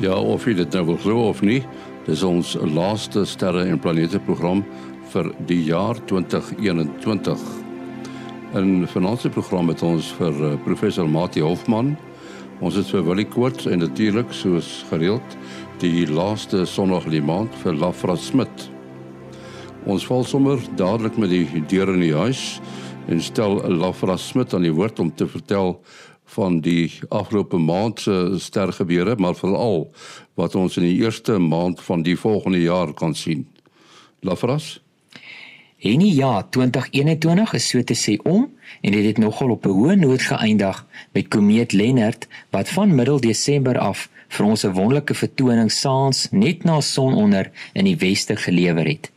Ja, 0.00 0.14
of 0.16 0.46
jy 0.48 0.54
dit 0.56 0.72
nou 0.72 0.80
wil 0.88 0.96
glo 1.02 1.22
of 1.28 1.42
nie, 1.44 1.58
dis 2.06 2.22
ons 2.24 2.54
laaste 2.72 3.26
sterre 3.28 3.66
en 3.68 3.76
planete 3.84 4.16
program 4.24 4.62
vir 5.12 5.28
die 5.44 5.58
jaar 5.66 6.00
2021. 6.08 7.42
In 8.56 8.86
vanaand 8.88 9.20
se 9.20 9.32
program 9.34 9.68
het 9.68 9.84
ons 9.84 10.08
vir 10.16 10.40
uh, 10.40 10.54
professor 10.64 11.04
Mati 11.04 11.44
Hofman, 11.44 11.92
ons 12.64 12.80
het 12.80 12.88
vir 12.94 13.04
Willie 13.10 13.28
Koorts 13.28 13.68
en 13.68 13.84
natuurlik 13.84 14.32
soos 14.32 14.72
gereeld 14.88 15.36
die 15.84 16.08
laaste 16.08 16.64
sonnig 16.64 17.04
die 17.12 17.20
maand 17.20 17.52
vir 17.60 17.76
Lafra 17.76 18.16
Smit. 18.16 18.70
Ons 19.84 20.08
val 20.08 20.24
sommer 20.24 20.64
dadelik 20.80 21.20
met 21.20 21.28
die 21.28 21.44
deur 21.68 21.92
in 21.92 22.06
die 22.06 22.16
huis 22.16 22.56
en 23.12 23.20
stel 23.20 23.60
Lafra 23.68 24.16
Smit 24.16 24.56
aan 24.56 24.64
die 24.64 24.72
woord 24.72 25.04
om 25.04 25.12
te 25.12 25.28
vertel 25.28 25.76
van 26.34 26.60
die 26.60 26.92
afgelope 27.08 27.58
maand 27.58 28.00
se 28.00 28.34
stergebeure, 28.38 29.16
maar 29.16 29.34
veral 29.34 29.90
wat 30.34 30.54
ons 30.54 30.76
in 30.76 30.86
die 30.86 31.02
eerste 31.02 31.38
maand 31.38 31.80
van 31.80 32.02
die 32.02 32.16
volgende 32.18 32.60
jaar 32.62 32.92
kan 32.94 33.14
sien. 33.14 33.48
Lafras? 34.20 34.80
En 35.80 36.00
ja, 36.00 36.42
2021 36.50 37.52
is 37.52 37.68
so 37.68 37.82
te 37.82 37.96
sê 37.96 38.16
om 38.22 38.50
en 38.80 38.92
dit 38.92 39.04
het 39.04 39.18
nogal 39.18 39.50
op 39.50 39.66
'n 39.66 39.76
hoë 39.78 39.96
noot 39.96 40.22
geëindig 40.22 40.86
met 41.12 41.28
komeet 41.28 41.72
Lennard 41.72 42.28
wat 42.50 42.68
van 42.68 42.94
middel 42.94 43.20
Desember 43.20 43.78
af 43.78 44.08
vir 44.28 44.46
ons 44.46 44.64
'n 44.64 44.72
wonderlike 44.72 45.14
vertoning 45.14 45.72
saans 45.72 46.28
net 46.30 46.64
na 46.64 46.80
sononder 46.80 47.50
in 47.72 47.84
die 47.84 47.96
weste 47.96 48.36
gelewer 48.36 48.86
het. 48.86 49.10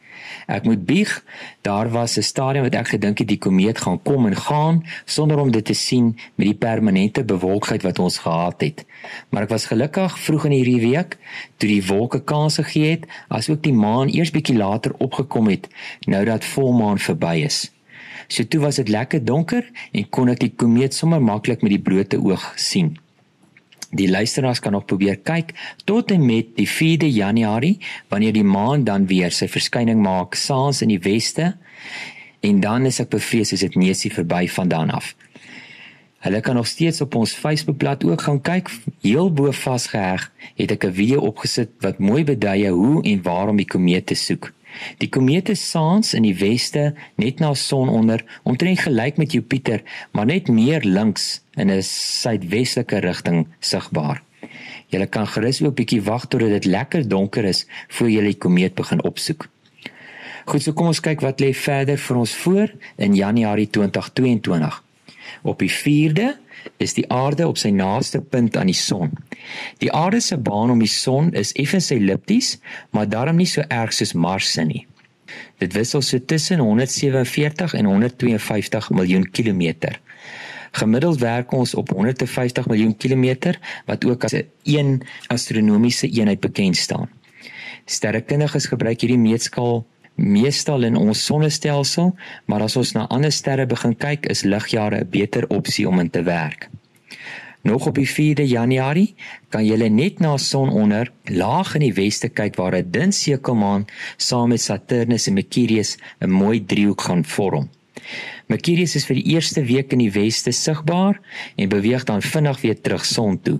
Ek 0.47 0.63
moet 0.63 0.85
bieg, 0.85 1.23
daar 1.61 1.89
was 1.89 2.17
'n 2.17 2.21
stadium 2.21 2.63
wat 2.63 2.75
ek 2.75 2.87
gedink 2.87 3.17
het 3.17 3.27
die 3.27 3.37
komeet 3.37 3.77
gaan 3.77 4.01
kom 4.01 4.25
en 4.25 4.35
gaan 4.35 4.83
sonder 5.05 5.39
om 5.39 5.51
dit 5.51 5.65
te 5.65 5.73
sien 5.73 6.17
met 6.35 6.47
die 6.47 6.55
permanente 6.55 7.23
bewolkheid 7.23 7.83
wat 7.83 7.99
ons 7.99 8.17
gehad 8.17 8.61
het. 8.61 8.85
Maar 9.29 9.43
ek 9.43 9.49
was 9.49 9.65
gelukkig 9.65 10.19
vroeg 10.19 10.45
in 10.45 10.51
hierdie 10.51 10.81
week 10.91 11.17
toe 11.57 11.69
die 11.69 11.85
wolke 11.85 12.23
kans 12.23 12.55
gegee 12.55 12.89
het, 12.89 13.05
asook 13.27 13.63
die 13.63 13.73
maan 13.73 14.09
eers 14.09 14.31
bietjie 14.31 14.57
later 14.57 14.93
opgekom 14.97 15.47
het 15.47 15.67
nou 16.05 16.25
dat 16.25 16.45
volmaan 16.45 16.99
verby 16.99 17.43
is. 17.45 17.71
So 18.27 18.43
toe 18.43 18.59
was 18.59 18.75
dit 18.75 18.89
lekker 18.89 19.25
donker 19.25 19.67
en 19.91 20.09
kon 20.09 20.29
ek 20.29 20.39
die 20.39 20.53
komeet 20.55 20.93
sommer 20.93 21.21
maklik 21.21 21.61
met 21.61 21.71
die 21.75 21.81
blote 21.81 22.19
oog 22.21 22.53
sien. 22.55 22.97
Die 23.93 24.09
luisteraars 24.09 24.59
kan 24.59 24.73
nog 24.73 24.85
probeer 24.89 25.19
kyk 25.21 25.53
tot 25.85 26.11
en 26.11 26.25
met 26.25 26.55
die 26.57 26.67
4de 26.69 27.09
Januarie 27.13 27.77
wanneer 28.09 28.33
die 28.33 28.43
maan 28.43 28.83
dan 28.83 29.05
weer 29.07 29.31
sy 29.31 29.47
verskyning 29.47 30.01
maak 30.01 30.35
saans 30.35 30.81
in 30.81 30.89
die 30.89 31.01
weste 31.03 31.53
en 32.43 32.59
dan 32.59 32.89
is 32.89 32.99
ek 32.99 33.13
bevrees 33.13 33.53
as 33.53 33.61
dit 33.61 33.75
neusie 33.79 34.11
verby 34.11 34.47
van 34.49 34.67
dan 34.67 34.89
af. 34.89 35.13
Hulle 36.23 36.39
kan 36.39 36.55
nog 36.55 36.67
steeds 36.67 37.01
op 37.01 37.15
ons 37.19 37.33
Facebookblad 37.35 38.03
ook 38.07 38.21
gaan 38.21 38.41
kyk. 38.41 38.69
Heel 39.01 39.29
bo 39.31 39.51
vasgeheg 39.51 40.29
het 40.55 40.71
ek 40.71 40.85
'n 40.85 40.93
video 40.93 41.19
opgesit 41.19 41.69
wat 41.79 41.99
mooi 41.99 42.23
bedui 42.23 42.69
hoe 42.69 43.03
en 43.03 43.21
waarom 43.21 43.57
die 43.57 43.65
komeet 43.65 44.05
te 44.05 44.15
soek. 44.15 44.51
Die 44.97 45.09
komeet 45.09 45.49
is 45.49 45.69
saans 45.69 46.13
in 46.13 46.23
die 46.23 46.35
weste 46.35 46.93
net 47.15 47.39
na 47.39 47.53
sononder, 47.53 48.23
omtrent 48.43 48.79
gelyk 48.79 49.17
met 49.17 49.31
Jupiter, 49.31 49.81
maar 50.11 50.25
net 50.25 50.47
meer 50.47 50.83
links 50.83 51.41
in 51.55 51.69
'n 51.71 51.81
suidwestelike 51.81 52.97
rigting 52.97 53.47
sigbaar. 53.59 54.21
Jy 54.89 55.05
kan 55.07 55.27
gerus 55.27 55.61
ook 55.61 55.71
'n 55.71 55.79
bietjie 55.81 56.03
wag 56.03 56.27
totdat 56.27 56.49
dit 56.49 56.65
lekker 56.65 57.07
donker 57.07 57.45
is 57.45 57.65
voor 57.87 58.09
jy 58.09 58.21
die 58.21 58.37
komeet 58.37 58.75
begin 58.75 59.03
opsoek. 59.03 59.47
Goed, 60.45 60.61
so 60.61 60.73
kom 60.73 60.87
ons 60.87 60.99
kyk 60.99 61.21
wat 61.21 61.41
lê 61.41 61.53
verder 61.53 61.97
vir 61.97 62.17
ons 62.17 62.35
voor 62.35 62.71
in 62.97 63.15
Januarie 63.15 63.69
2022. 63.69 64.83
Op 65.41 65.59
die 65.59 65.71
4de 65.71 66.35
is 66.77 66.93
die 66.93 67.05
aarde 67.11 67.47
op 67.47 67.57
sy 67.57 67.69
naaste 67.69 68.21
punt 68.21 68.57
aan 68.57 68.71
die 68.71 68.77
son. 68.77 69.11
Die 69.83 69.91
aarde 69.91 70.19
se 70.21 70.37
baan 70.37 70.71
om 70.71 70.79
die 70.79 70.91
son 70.91 71.31
is 71.33 71.53
effens 71.59 71.91
ellipties, 71.91 72.57
maar 72.91 73.09
daarom 73.09 73.39
nie 73.41 73.49
so 73.49 73.63
erg 73.67 73.93
soos 73.93 74.13
Mars 74.13 74.51
se 74.53 74.65
nie. 74.67 74.85
Dit 75.61 75.73
wissel 75.73 76.01
so 76.01 76.19
tussen 76.19 76.59
147 76.59 77.73
en 77.73 77.85
152 77.85 78.89
miljoen 78.89 79.29
kilometer. 79.31 79.99
Gemiddeld 80.73 81.19
werk 81.19 81.51
ons 81.53 81.75
op 81.77 81.89
150 81.93 82.67
miljoen 82.67 82.97
kilometer 82.97 83.59
wat 83.85 84.05
ook 84.05 84.23
as 84.23 84.33
'n 84.33 84.47
een 84.63 85.01
astronomiese 85.27 86.07
eenheid 86.09 86.39
bekend 86.39 86.77
staan. 86.77 87.09
Sterrekundiges 87.85 88.65
gebruik 88.65 89.01
hierdie 89.01 89.19
meetskaal 89.19 89.85
meestal 90.15 90.83
in 90.83 90.95
ons 90.95 91.25
sonnestelsel, 91.25 92.15
maar 92.45 92.61
as 92.61 92.75
ons 92.75 92.93
na 92.93 93.07
ander 93.09 93.31
sterre 93.31 93.65
begin 93.65 93.95
kyk, 93.95 94.25
is 94.29 94.43
ligjare 94.43 95.01
'n 95.01 95.09
beter 95.09 95.47
opsie 95.49 95.87
om 95.87 95.99
in 95.99 96.09
te 96.09 96.23
werk. 96.23 96.69
Nog 97.63 97.87
op 97.87 97.95
die 97.95 98.07
4de 98.07 98.43
Januarie 98.47 99.15
kan 99.49 99.65
jy 99.65 99.87
net 99.87 100.19
na 100.19 100.37
sononder 100.37 101.11
laag 101.23 101.75
in 101.75 101.85
die 101.85 101.93
weste 101.93 102.29
kyk 102.29 102.55
waar 102.55 102.75
'n 102.75 102.91
dun 102.91 103.11
sekelmaan 103.11 103.85
saam 104.17 104.49
met 104.49 104.61
Saturnus 104.61 105.27
en 105.27 105.33
Mercurius 105.33 105.97
'n 106.19 106.29
mooi 106.29 106.65
driehoek 106.65 107.01
gaan 107.01 107.23
vorm. 107.25 107.69
Mercurius 108.51 108.95
is 108.95 109.05
vir 109.05 109.15
die 109.15 109.35
eerste 109.35 109.63
week 109.63 109.93
in 109.93 109.99
die 109.99 110.11
weste 110.11 110.51
sigbaar 110.51 111.19
en 111.55 111.69
beweeg 111.69 112.03
dan 112.03 112.21
vinnig 112.21 112.61
weer 112.61 112.81
terug 112.81 113.05
son 113.05 113.39
toe. 113.41 113.59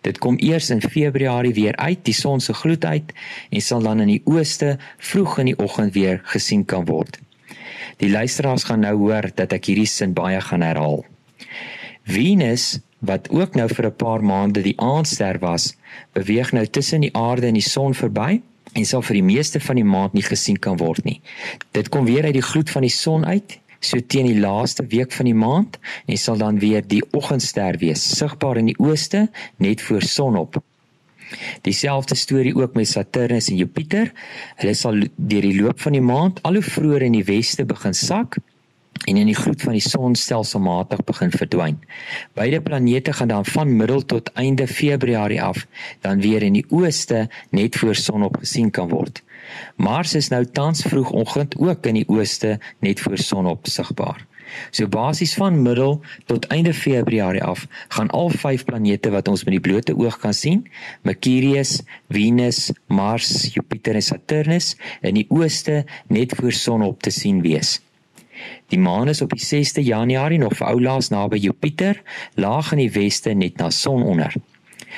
Dit 0.00 0.18
kom 0.18 0.36
eers 0.38 0.70
in 0.70 0.82
Februarie 0.82 1.54
weer 1.54 1.76
uit, 1.76 2.04
die 2.04 2.14
son 2.14 2.40
se 2.40 2.54
gloed 2.54 2.84
uit 2.84 3.12
en 3.50 3.60
sal 3.60 3.82
dan 3.82 4.00
in 4.00 4.12
die 4.14 4.22
ooste 4.24 4.78
vroeg 4.98 5.38
in 5.38 5.52
die 5.52 5.58
oggend 5.58 5.94
weer 5.94 6.20
gesien 6.24 6.64
kan 6.64 6.84
word. 6.84 7.20
Die 7.96 8.10
luisteraars 8.10 8.64
gaan 8.64 8.84
nou 8.84 8.96
hoor 8.96 9.30
dat 9.34 9.52
ek 9.52 9.70
hierdie 9.70 9.88
sin 9.88 10.14
baie 10.16 10.40
gaan 10.40 10.64
herhaal. 10.64 11.04
Venus 12.04 12.78
wat 13.04 13.28
ook 13.30 13.54
nou 13.54 13.68
vir 13.68 13.86
'n 13.86 13.96
paar 13.96 14.24
maande 14.24 14.62
die 14.62 14.78
aandster 14.80 15.38
was, 15.38 15.76
beweeg 16.12 16.52
nou 16.52 16.66
tussen 16.66 17.00
die 17.00 17.14
aarde 17.14 17.46
en 17.46 17.54
die 17.54 17.68
son 17.68 17.94
verby 17.94 18.40
en 18.72 18.84
sal 18.84 19.02
vir 19.02 19.14
die 19.14 19.28
meeste 19.34 19.60
van 19.60 19.76
die 19.76 19.84
maand 19.84 20.12
nie 20.12 20.22
gesien 20.22 20.58
kan 20.58 20.76
word 20.76 21.04
nie. 21.04 21.20
Dit 21.72 21.88
kom 21.88 22.04
weer 22.04 22.24
uit 22.24 22.34
die 22.34 22.42
gloed 22.42 22.70
van 22.70 22.82
die 22.82 22.90
son 22.90 23.24
uit 23.24 23.58
so 23.84 24.00
teen 24.00 24.28
die 24.30 24.40
laaste 24.40 24.86
week 24.90 25.12
van 25.12 25.28
die 25.28 25.36
maand 25.36 25.78
en 26.06 26.20
sal 26.20 26.40
dan 26.40 26.58
weer 26.62 26.84
die 26.86 27.02
oggendster 27.12 27.78
wees, 27.82 28.04
sigbaar 28.18 28.60
in 28.60 28.72
die 28.72 28.78
ooste 28.78 29.28
net 29.62 29.82
voor 29.84 30.02
sonop. 30.02 30.62
Dieselfde 31.66 32.14
storie 32.14 32.54
ook 32.54 32.74
met 32.74 32.88
Saturnus 32.88 33.48
en 33.50 33.56
Jupiter. 33.56 34.12
Hulle 34.60 34.74
sal 34.74 35.06
deur 35.16 35.46
die 35.46 35.56
loop 35.60 35.80
van 35.80 35.96
die 35.96 36.04
maand 36.04 36.42
al 36.42 36.60
hoe 36.60 36.66
vroeër 36.66 37.08
in 37.08 37.16
die 37.18 37.26
weste 37.26 37.64
begin 37.66 37.96
sak 37.96 38.38
en 39.04 39.16
in 39.16 39.26
die 39.26 39.36
gloed 39.36 39.62
van 39.62 39.76
die 39.76 39.84
son 39.84 40.14
stelselmatig 40.14 41.04
begin 41.04 41.30
verdwyn. 41.30 41.78
Beide 42.38 42.60
planete 42.60 43.12
gaan 43.12 43.28
dan 43.28 43.44
van 43.44 43.76
middel 43.76 44.04
tot 44.04 44.30
einde 44.32 44.66
Februarie 44.66 45.42
af 45.42 45.66
dan 46.00 46.20
weer 46.20 46.42
in 46.42 46.52
die 46.52 46.66
ooste 46.68 47.28
net 47.50 47.76
voor 47.76 47.94
sonop 47.94 48.36
gesien 48.36 48.70
kan 48.70 48.88
word. 48.88 49.22
Mars 49.76 50.14
is 50.14 50.28
nou 50.28 50.44
tans 50.44 50.82
vroegoggend 50.82 51.58
ook 51.58 51.86
in 51.86 52.00
die 52.00 52.08
ooste 52.08 52.58
net 52.78 53.00
voor 53.00 53.18
sonop 53.18 53.66
sigbaar. 53.66 54.26
So 54.70 54.86
basies 54.86 55.34
van 55.34 55.62
middel 55.62 56.00
tot 56.30 56.46
einde 56.46 56.74
Februarie 56.74 57.42
af 57.42 57.66
gaan 57.88 58.10
al 58.10 58.30
vyf 58.30 58.64
planete 58.64 59.10
wat 59.10 59.28
ons 59.28 59.44
met 59.44 59.56
die 59.56 59.62
blote 59.64 59.96
oog 59.96 60.18
kan 60.22 60.34
sien, 60.34 60.64
Mercurius, 61.02 61.80
Venus, 62.08 62.70
Mars, 62.86 63.54
Jupiter 63.54 63.98
en 63.98 64.04
Saturnus 64.04 64.74
in 65.02 65.18
die 65.18 65.26
ooste 65.28 65.82
net 66.06 66.36
voor 66.38 66.52
sonop 66.52 67.02
te 67.02 67.10
sien 67.10 67.42
wees. 67.42 67.80
Die 68.68 68.78
maan 68.78 69.08
is 69.08 69.22
op 69.22 69.30
die 69.30 69.44
6de 69.44 69.82
Januarie 69.82 70.38
nog 70.38 70.56
vir 70.56 70.66
oulaas 70.66 71.08
naby 71.08 71.36
Jupiter, 71.36 72.02
laag 72.34 72.72
in 72.72 72.78
die 72.78 72.92
weste 72.92 73.34
net 73.34 73.56
na 73.56 73.70
sononder. 73.70 74.34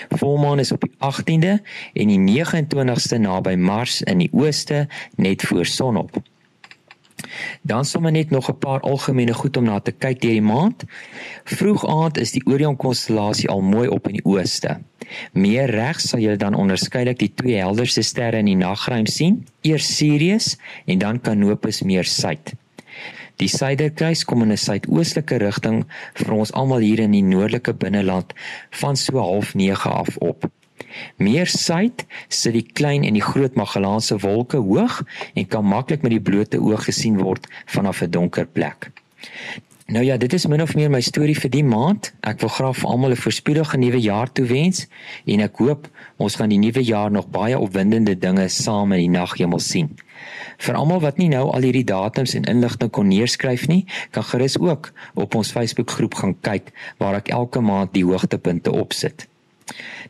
Volmaan 0.09 0.59
is 0.59 0.73
op 0.73 0.81
die 0.81 0.93
18de 0.99 1.59
en 1.93 2.13
die 2.13 2.21
29ste 2.21 3.19
naby 3.19 3.55
Mars 3.55 4.03
in 4.03 4.19
die 4.19 4.31
ooste 4.33 4.87
net 5.17 5.43
voor 5.43 5.67
sonop. 5.67 6.21
Dan 7.63 7.85
sommer 7.85 8.13
net 8.13 8.31
nog 8.31 8.49
'n 8.51 8.59
paar 8.59 8.81
algemene 8.81 9.35
goed 9.35 9.57
om 9.57 9.65
na 9.65 9.81
te 9.81 9.93
kyk 9.93 10.21
deur 10.21 10.31
die 10.31 10.43
maand. 10.43 10.85
Vroeg 11.45 11.87
aand 11.87 12.19
is 12.19 12.33
die 12.33 12.47
Orion 12.47 12.77
konstellasie 12.77 13.49
al 13.49 13.61
mooi 13.61 13.89
op 13.89 14.07
in 14.07 14.13
die 14.13 14.25
ooste. 14.25 14.81
Meer 15.33 15.71
regs 15.71 16.09
sal 16.09 16.21
jy 16.21 16.37
dan 16.37 16.55
onderskeidelik 16.55 17.19
die 17.19 17.33
twee 17.35 17.57
helderste 17.57 18.03
sterre 18.03 18.39
in 18.39 18.45
die 18.45 18.57
nagruim 18.57 19.07
sien, 19.07 19.47
eers 19.63 19.97
Sirius 19.97 20.57
en 20.85 20.99
dan 20.99 21.21
Canopus 21.21 21.83
meer 21.83 22.05
suid. 22.05 22.55
Die 23.37 23.49
suiderkruis 23.49 24.25
kom 24.25 24.43
in 24.43 24.53
'n 24.53 24.57
suidoostelike 24.57 25.37
rigting 25.37 25.85
vir 26.15 26.33
ons 26.33 26.53
almal 26.53 26.81
hier 26.81 27.01
in 27.01 27.13
die 27.13 27.23
noordelike 27.23 27.75
binneland 27.75 28.33
van 28.71 28.97
so 28.97 29.19
half 29.19 29.55
9 29.55 29.91
af 29.91 30.17
op. 30.19 30.51
Meer 31.17 31.47
suid 31.47 32.07
sit 32.29 32.53
die 32.53 32.67
klein 32.73 33.05
en 33.05 33.13
die 33.13 33.25
groot 33.25 33.55
Magellaanse 33.55 34.19
wolke 34.19 34.57
hoog 34.57 35.03
en 35.35 35.47
kan 35.47 35.65
maklik 35.65 36.03
met 36.03 36.11
die 36.11 36.21
blote 36.21 36.61
oog 36.61 36.85
gesien 36.85 37.19
word 37.21 37.47
vanaf 37.67 38.03
'n 38.03 38.11
donker 38.11 38.47
plek. 38.47 38.91
Nou 39.87 40.05
ja, 40.05 40.17
dit 40.17 40.33
is 40.33 40.47
min 40.47 40.63
of 40.63 40.75
meer 40.75 40.91
my 40.91 41.01
storie 41.01 41.37
vir 41.39 41.51
die 41.51 41.65
maand. 41.65 42.13
Ek 42.21 42.41
wil 42.41 42.49
graag 42.49 42.77
vir 42.77 42.91
almal 42.91 43.11
'n 43.11 43.17
voorspoedige 43.17 43.77
nuwe 43.77 44.01
jaar 44.01 44.33
toewens 44.33 44.87
en 45.27 45.41
ek 45.41 45.57
hoop 45.57 45.89
ons 46.17 46.35
gaan 46.35 46.49
die 46.49 46.59
nuwe 46.59 46.83
jaar 46.83 47.11
nog 47.11 47.29
baie 47.31 47.59
opwindende 47.59 48.19
dinge 48.19 48.49
saam 48.49 48.93
in 48.93 48.99
die 48.99 49.19
naghemel 49.19 49.59
sien. 49.59 49.95
Vir 50.59 50.79
almal 50.79 51.01
wat 51.05 51.19
nie 51.19 51.29
nou 51.33 51.45
al 51.51 51.67
hierdie 51.67 51.87
datums 51.87 52.35
en 52.39 52.49
inligting 52.51 52.91
kon 52.91 53.09
neerskryf 53.09 53.67
nie, 53.69 53.85
kan 54.11 54.25
gerus 54.25 54.59
ook 54.59 54.93
op 55.15 55.35
ons 55.35 55.53
Facebookgroep 55.53 56.15
gaan 56.15 56.37
kyk 56.41 56.73
waar 57.03 57.19
ek 57.21 57.33
elke 57.35 57.61
maand 57.61 57.93
die 57.97 58.05
hoogtepunte 58.05 58.73
opsit. 58.73 59.27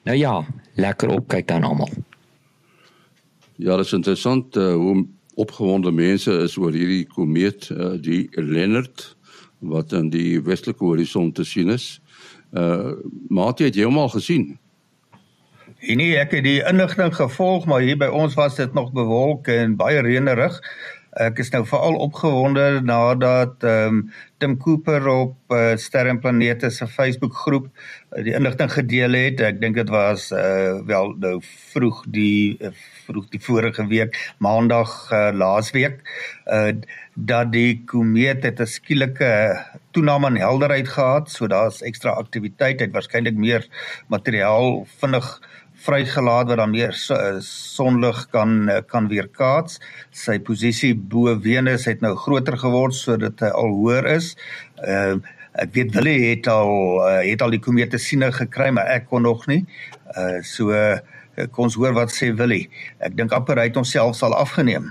Nou 0.05 0.17
ja, 0.17 0.45
lekker 0.77 1.13
opkyk 1.17 1.49
dan 1.49 1.65
almal. 1.65 1.91
Ja, 3.57 3.77
dit 3.77 3.87
is 3.87 3.93
interessant 3.97 4.57
uh, 4.57 4.75
hoe 4.75 5.07
opgewonde 5.41 5.93
mense 5.93 6.33
is 6.45 6.57
oor 6.61 6.73
hierdie 6.77 7.07
komeet, 7.09 7.71
uh, 7.73 7.95
die 8.01 8.27
Leonard 8.37 9.17
wat 9.65 9.93
in 9.97 10.11
die 10.13 10.37
westelike 10.45 10.85
horison 10.85 11.33
te 11.33 11.45
sien 11.45 11.73
is. 11.73 11.97
Uh 12.53 12.93
Mate 13.29 13.67
het 13.67 13.77
jy 13.77 13.87
hom 13.89 13.99
al 13.99 14.13
gesien? 14.13 14.55
Nee, 15.81 16.15
ek 16.17 16.33
het 16.33 16.45
die 16.47 16.63
inligting 16.65 17.13
gevolg, 17.13 17.67
maar 17.69 17.83
hier 17.85 17.99
by 18.01 18.07
ons 18.09 18.35
was 18.35 18.55
dit 18.57 18.73
nog 18.73 18.95
bewolk 18.97 19.51
en 19.53 19.75
baie 19.77 20.01
reënerig. 20.01 20.57
Ek 21.21 21.37
is 21.41 21.51
nou 21.53 21.63
veral 21.69 21.99
opgewonde 22.01 22.81
nadat 22.85 23.65
ehm 23.65 24.01
um, 24.01 24.01
Tim 24.41 24.57
Cooper 24.61 25.07
op 25.09 25.53
uh, 25.53 25.77
Sterre 25.81 26.13
en 26.13 26.19
Planete 26.21 26.71
se 26.71 26.87
Facebook 26.87 27.33
groep 27.35 27.69
uh, 27.69 28.23
die 28.25 28.35
inligting 28.37 28.73
gedeel 28.73 29.17
het. 29.17 29.41
Ek 29.41 29.61
dink 29.61 29.77
dit 29.77 29.93
was 29.93 30.31
uh, 30.33 30.81
wel 30.85 31.13
nou 31.21 31.39
vroeg 31.45 32.03
die 32.13 32.57
uh, 32.61 32.73
vroeg 33.07 33.29
die 33.33 33.41
vorige 33.41 33.87
week, 33.89 34.17
maandag 34.45 34.93
uh, 35.13 35.31
laasweek, 35.33 36.01
uh, 36.53 36.73
dat 37.15 37.53
die 37.53 37.83
komeet 37.89 38.45
het 38.45 38.61
'n 38.61 38.69
skielike 38.69 39.33
toename 39.93 40.33
in 40.33 40.41
helderheid 40.41 40.89
gehad, 40.89 41.31
so 41.31 41.47
daar's 41.47 41.81
ekstra 41.81 42.17
aktiwiteit, 42.17 42.81
het 42.81 42.93
waarskynlik 42.93 43.37
meer 43.37 43.69
materiaal 44.09 44.85
vinnig 45.01 45.41
vrygelaat 45.87 46.51
wat 46.51 46.61
dan 46.61 46.73
meer 46.75 46.95
eh, 47.15 47.39
sonlig 47.47 48.27
kan 48.35 48.69
eh, 48.69 48.83
kan 48.91 49.09
weerkaats. 49.11 49.81
Sy 50.11 50.39
posisie 50.43 50.95
bo 50.95 51.35
Venus 51.43 51.87
het 51.89 52.03
nou 52.05 52.15
groter 52.19 52.59
geword 52.61 52.97
sodat 52.97 53.41
hy 53.45 53.51
al 53.55 53.75
hoër 53.81 54.13
is. 54.19 54.35
Ehm 54.83 55.23
uh, 55.23 55.35
ek 55.57 55.71
weet 55.73 55.95
Willie 55.97 56.27
het 56.35 56.47
al 56.53 56.69
uh, 57.01 57.23
het 57.25 57.41
al 57.41 57.55
die 57.55 57.63
komete 57.65 57.97
siene 57.97 58.29
gekry, 58.29 58.69
maar 58.77 58.91
ek 58.93 59.07
kon 59.09 59.25
nog 59.25 59.47
nie. 59.49 59.63
Uh 60.13 60.43
so 60.45 60.69
uh, 60.69 60.99
kom 61.55 61.71
ons 61.71 61.79
hoor 61.81 61.97
wat 61.97 62.13
sê 62.13 62.29
Willie. 62.37 62.69
Ek 63.01 63.17
dink 63.17 63.33
amper 63.33 63.57
hy 63.57 63.71
het 63.71 63.79
homself 63.81 64.19
sal 64.19 64.37
afgeneem. 64.37 64.91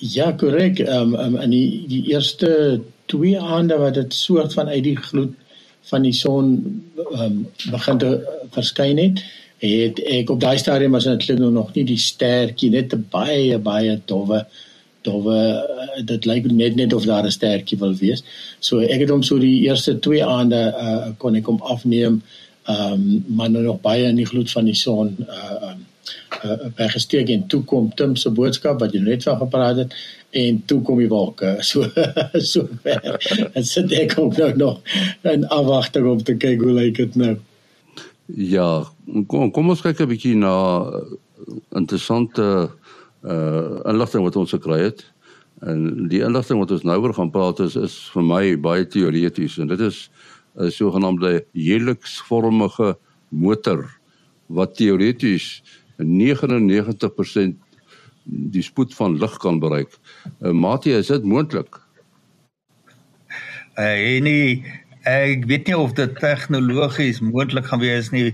Ja, 0.00 0.30
korrek. 0.32 0.80
Ehm 0.80 1.12
um, 1.12 1.34
um, 1.34 1.40
in 1.44 1.52
die 1.52 1.84
die 1.90 2.04
eerste 2.14 2.80
twee 3.12 3.36
aande 3.40 3.76
wat 3.78 3.94
dit 4.00 4.14
soort 4.14 4.56
van 4.56 4.72
uit 4.72 4.84
die 4.88 4.96
gloed 4.96 5.34
van 5.90 6.02
die 6.02 6.16
son 6.16 6.54
ehm 6.96 7.20
um, 7.26 7.42
begin 7.70 7.98
te 7.98 8.12
verskyn 8.56 9.02
het 9.02 9.20
het 9.62 10.00
ek 10.04 10.30
op 10.30 10.40
daai 10.40 10.58
stadium 10.58 10.92
was 10.92 11.04
dit 11.04 11.38
nog 11.38 11.74
nie 11.74 11.84
die 11.84 11.98
sterkie 11.98 12.70
net 12.70 12.94
'n 12.94 13.06
baie 13.10 13.58
baie 13.58 14.00
dowwe 14.04 14.44
dowwe 15.02 15.38
eh, 15.38 16.04
dit 16.04 16.24
lyk 16.24 16.50
net 16.50 16.76
net 16.76 16.92
of 16.92 17.04
daar 17.04 17.24
'n 17.24 17.30
sterkie 17.30 17.78
wil 17.78 17.94
wees. 17.94 18.24
So 18.60 18.78
ek 18.78 19.00
het 19.00 19.10
hom 19.10 19.22
so 19.22 19.38
die 19.38 19.60
eerste 19.68 19.98
twee 19.98 20.24
aande 20.24 20.74
uh, 20.74 21.08
kon 21.18 21.34
ek 21.34 21.46
hom 21.46 21.60
afneem. 21.62 22.22
Ehm 22.66 22.92
um, 22.92 23.24
maar 23.28 23.50
nou 23.50 23.62
nog 23.62 23.80
baie 23.80 24.04
in 24.04 24.16
die 24.16 24.26
gloed 24.26 24.50
van 24.50 24.64
die 24.64 24.74
son 24.74 25.16
uh 25.18 25.70
um 25.70 25.86
uh, 26.44 26.68
by 26.76 26.88
gesteek 26.88 27.28
en 27.28 27.46
toe 27.46 27.62
kom 27.64 27.90
Tim 27.94 28.16
se 28.16 28.30
boodskap 28.30 28.80
wat 28.80 28.94
jy 28.94 29.00
net 29.00 29.22
van 29.22 29.38
gepraat 29.38 29.76
het 29.76 29.94
en 30.30 30.62
toe 30.66 30.80
kom 30.82 30.98
die 30.98 31.08
wolke 31.08 31.56
so 31.70 31.86
so 32.34 32.68
ver. 32.82 33.50
En 33.52 33.64
sit 33.74 33.92
ek 33.92 34.18
ook 34.18 34.36
nou 34.36 34.56
nog 34.56 34.80
in 35.22 35.46
afwagting 35.46 36.06
om 36.10 36.22
te 36.22 36.36
kyk 36.36 36.60
hoe 36.62 36.72
lyk 36.72 36.96
dit 36.96 37.16
nou. 37.16 37.36
Ja, 38.26 38.95
kom 39.28 39.50
kom 39.50 39.70
ons 39.70 39.82
kyk 39.82 40.00
'n 40.00 40.10
bietjie 40.10 40.36
na 40.36 40.54
uh, 40.82 41.02
interessante 41.78 42.70
uh 43.22 43.80
inligting 43.90 44.22
wat 44.22 44.36
ons 44.36 44.54
gekry 44.54 44.80
het. 44.90 45.04
En 45.64 46.08
die 46.08 46.22
inligting 46.22 46.58
wat 46.58 46.70
ons 46.70 46.84
nou 46.84 46.98
oor 47.00 47.14
gaan 47.14 47.30
praat 47.30 47.60
is 47.60 47.76
is 47.76 48.10
vir 48.12 48.22
my 48.22 48.56
baie 48.56 48.84
teoreties 48.86 49.58
en 49.58 49.68
dit 49.68 49.80
is 49.80 50.10
'n 50.58 50.70
sogenaamde 50.70 51.44
helixvormige 51.52 52.96
motor 53.28 53.86
wat 54.48 54.76
teoreties 54.76 55.62
99% 55.98 57.56
die 58.26 58.62
spoed 58.62 58.94
van 58.94 59.18
lig 59.18 59.36
kan 59.38 59.58
bereik. 59.58 59.90
Uh, 60.42 60.50
Matie, 60.50 60.92
is 60.92 61.06
dit 61.06 61.24
moontlik? 61.24 61.80
Uh, 63.78 64.20
nee, 64.20 64.62
Ek 65.06 65.44
weet 65.46 65.68
nie 65.70 65.76
of 65.78 65.92
dit 65.94 66.16
tegnologies 66.18 67.20
moontlik 67.22 67.68
gaan 67.70 67.78
wees 67.78 68.08
nie 68.10 68.32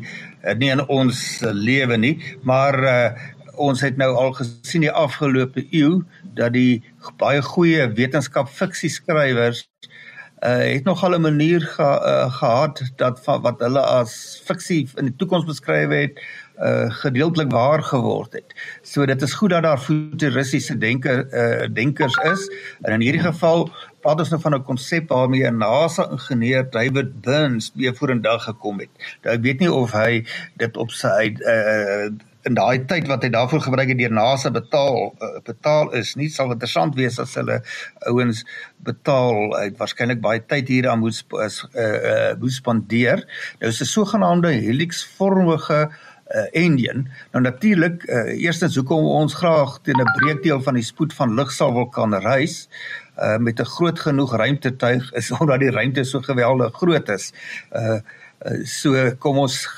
nie 0.59 0.71
in 0.75 0.83
ons 0.89 1.41
lewe 1.41 1.97
nie, 1.97 2.17
maar 2.43 2.79
uh, 2.83 3.11
ons 3.55 3.81
het 3.81 3.97
nou 4.01 4.11
al 4.17 4.33
gesien 4.33 4.87
die 4.87 4.91
afgelope 4.91 5.67
eeu 5.71 6.03
dat 6.37 6.55
die 6.57 6.83
baie 7.21 7.43
goeie 7.43 7.87
wetenskap 7.97 8.49
fiksie 8.49 8.91
skrywers 8.91 9.67
uh, 10.43 10.73
het 10.75 10.85
nogal 10.85 11.15
'n 11.15 11.21
manier 11.21 11.61
ge, 11.61 11.83
uh, 11.83 12.33
gehad 12.33 12.83
dat 12.97 13.21
wat 13.25 13.61
hulle 13.61 13.81
as 13.81 14.43
fiksie 14.45 14.89
in 14.97 15.05
die 15.05 15.17
toekoms 15.17 15.45
beskryf 15.45 15.91
het 15.91 16.21
uh 16.63 16.91
gedeeltelik 17.03 17.51
waar 17.51 17.83
geword 17.83 18.33
het. 18.33 18.55
So 18.83 19.07
dit 19.07 19.23
is 19.23 19.35
goed 19.35 19.51
dat 19.51 19.63
daar 19.63 19.79
futuristiese 19.79 20.79
denker 20.79 21.27
uh 21.27 21.69
denkers 21.75 22.17
is. 22.17 22.51
En 22.81 22.93
in 22.93 23.01
hierdie 23.01 23.25
geval 23.25 23.71
praat 24.03 24.19
ons 24.19 24.31
nou 24.31 24.41
van 24.41 24.55
'n 24.55 24.65
konsep 24.65 25.09
waarmee 25.09 25.47
'n 25.51 25.59
NASA 25.59 26.11
ingenieur 26.11 26.71
David 26.71 27.21
Burns 27.21 27.73
mee 27.75 27.93
vorendag 27.93 28.45
gekom 28.45 28.79
het. 28.79 28.91
Nou 29.23 29.37
ek 29.37 29.43
weet 29.43 29.59
nie 29.59 29.73
of 29.73 29.93
hy 29.93 30.25
dit 30.57 30.77
op 30.77 30.91
sy 30.91 31.35
uh 31.47 32.11
in 32.43 32.57
daai 32.59 32.85
tyd 32.91 33.07
wat 33.07 33.23
hy 33.23 33.31
daarvoor 33.31 33.61
gebruik 33.61 33.93
het 33.93 33.99
deur 33.99 34.13
NASA 34.13 34.51
betaal 34.51 35.15
uh, 35.23 35.39
betaal 35.47 35.93
is 35.99 36.17
nie 36.19 36.29
sal 36.29 36.51
interessant 36.51 36.97
wees 36.99 37.19
as 37.23 37.35
hulle 37.39 37.61
ouens 38.11 38.43
betaal 38.83 39.55
uit 39.57 39.79
waarskynlik 39.79 40.21
baie 40.25 40.43
tyd 40.51 40.69
hier 40.69 40.89
aan 40.91 40.99
moet 41.05 41.23
uh, 41.33 41.47
uh 41.47 42.35
moet 42.41 42.53
spandeer. 42.53 43.23
Nou 43.61 43.71
is 43.71 43.81
'n 43.81 43.93
sogenaamde 43.95 44.51
helixvormige 44.67 45.81
uh, 45.87 46.12
engine. 46.53 47.05
Nou 47.33 47.43
natuurlik, 47.45 48.03
uh, 48.09 48.43
eerstens 48.43 48.77
hoekom 48.77 49.05
ons 49.05 49.35
graag 49.35 49.79
teen 49.83 50.01
'n 50.01 50.15
breekdeel 50.19 50.63
van 50.63 50.75
die 50.75 50.87
spoed 50.87 51.13
van 51.13 51.35
lig 51.35 51.53
sal 51.53 51.73
wil 51.73 51.89
kan 51.89 52.15
reis 52.15 52.69
uh, 53.19 53.37
met 53.37 53.61
'n 53.61 53.65
groot 53.65 54.01
genoeg 54.01 54.37
ruimtetuig 54.37 55.13
is 55.13 55.31
omdat 55.41 55.61
die 55.61 55.71
ruimte 55.71 56.05
so 56.05 56.21
geweldig 56.21 56.75
groot 56.75 57.09
is. 57.09 57.33
Uh 57.71 58.01
so 58.67 59.11
kom 59.23 59.39
ons 59.39 59.69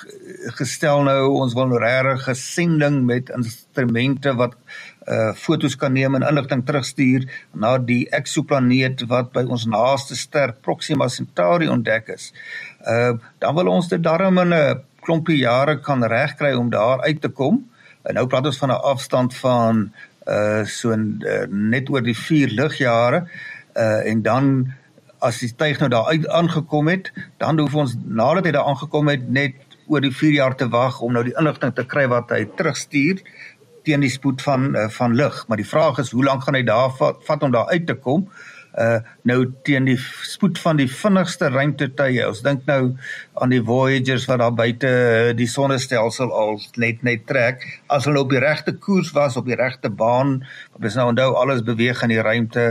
gestel 0.57 1.03
nou 1.05 1.35
ons 1.43 1.55
wil 1.57 1.67
nou 1.69 1.79
regtig 1.81 2.23
gesending 2.25 3.03
met 3.05 3.29
instrumente 3.37 4.33
wat 4.39 4.55
uh 5.09 5.33
fotos 5.37 5.77
kan 5.77 5.93
neem 5.93 6.15
en 6.15 6.25
inligting 6.25 6.65
terugstuur 6.65 7.27
na 7.53 7.77
die 7.79 8.09
eksoplaneet 8.17 9.05
wat 9.11 9.33
by 9.37 9.45
ons 9.45 9.67
naaste 9.69 10.17
ster 10.17 10.55
Proxima 10.65 11.09
Centauri 11.09 11.69
ontdek 11.69 12.09
is. 12.17 12.33
Uh 12.89 13.13
dan 13.39 13.55
wil 13.55 13.69
ons 13.69 13.89
dit 13.89 14.03
darm 14.03 14.39
in 14.39 14.55
'n 14.55 14.81
klompie 15.05 15.39
jare 15.43 15.79
kan 15.85 16.05
regkry 16.05 16.53
om 16.57 16.71
daar 16.73 17.03
uit 17.05 17.21
te 17.21 17.29
kom. 17.29 17.63
En 18.05 18.19
nou 18.19 18.27
praat 18.29 18.49
ons 18.51 18.59
van 18.63 18.73
'n 18.73 18.85
afstand 18.93 19.37
van 19.37 19.91
uh 20.29 20.65
so 20.65 20.93
uh, 20.93 21.45
net 21.49 21.91
oor 21.91 22.03
die 22.03 22.17
4 22.17 22.49
ligjare 22.49 23.27
uh 23.77 24.11
en 24.11 24.23
dan 24.23 24.73
as 25.19 25.39
die 25.39 25.53
tuig 25.57 25.79
nou 25.79 25.89
daar 25.89 26.07
uit 26.07 26.29
aangekom 26.29 26.89
het, 26.89 27.13
dan 27.39 27.59
hoef 27.59 27.75
ons 27.75 27.97
nadat 28.05 28.45
hy 28.45 28.53
daar 28.53 28.69
aangekom 28.69 29.09
het 29.09 29.29
net 29.29 29.55
oor 29.87 30.01
die 30.01 30.13
4 30.13 30.33
jaar 30.33 30.57
te 30.57 30.69
wag 30.69 31.01
om 31.01 31.13
nou 31.13 31.25
die 31.25 31.37
inligting 31.39 31.75
te 31.75 31.85
kry 31.85 32.07
wat 32.09 32.31
hy 32.31 32.45
terugstuur 32.57 33.21
teen 33.85 34.01
die 34.01 34.11
spoed 34.11 34.43
van 34.43 34.77
uh, 34.77 34.89
van 34.89 35.15
lig. 35.15 35.45
Maar 35.49 35.57
die 35.57 35.69
vraag 35.69 35.99
is 35.99 36.11
hoe 36.11 36.25
lank 36.25 36.43
gaan 36.43 36.55
hy 36.55 36.63
daar 36.63 36.91
vat, 36.91 37.25
vat 37.25 37.43
om 37.43 37.51
daar 37.51 37.69
uit 37.69 37.87
te 37.87 37.95
kom? 37.95 38.29
uh 38.29 38.54
nou 39.23 39.39
teen 39.63 39.87
die 39.87 39.99
spoed 40.27 40.59
van 40.59 40.81
die 40.81 40.89
vinnigste 40.91 41.47
ruimtetuie. 41.55 42.25
Ons 42.27 42.43
dink 42.43 42.65
nou 42.67 42.97
aan 43.39 43.55
die 43.55 43.63
Voyagers 43.63 44.27
wat 44.31 44.41
daar 44.43 44.55
buite 44.55 44.91
uh, 44.91 45.31
die 45.37 45.49
sonnestelsel 45.51 46.33
al 46.35 46.59
net 46.83 47.05
net 47.07 47.27
trek. 47.31 47.63
As 47.87 48.09
hulle 48.09 48.25
op 48.25 48.33
die 48.35 48.43
regte 48.43 48.75
koers 48.75 49.13
was, 49.15 49.39
op 49.39 49.47
die 49.47 49.59
regte 49.59 49.91
baan, 49.91 50.41
wat 50.75 50.91
ons 50.91 50.99
nou 50.99 51.09
onthou 51.13 51.31
alles 51.39 51.63
beweeg 51.67 52.03
in 52.03 52.15
die 52.15 52.23
ruimte, 52.23 52.67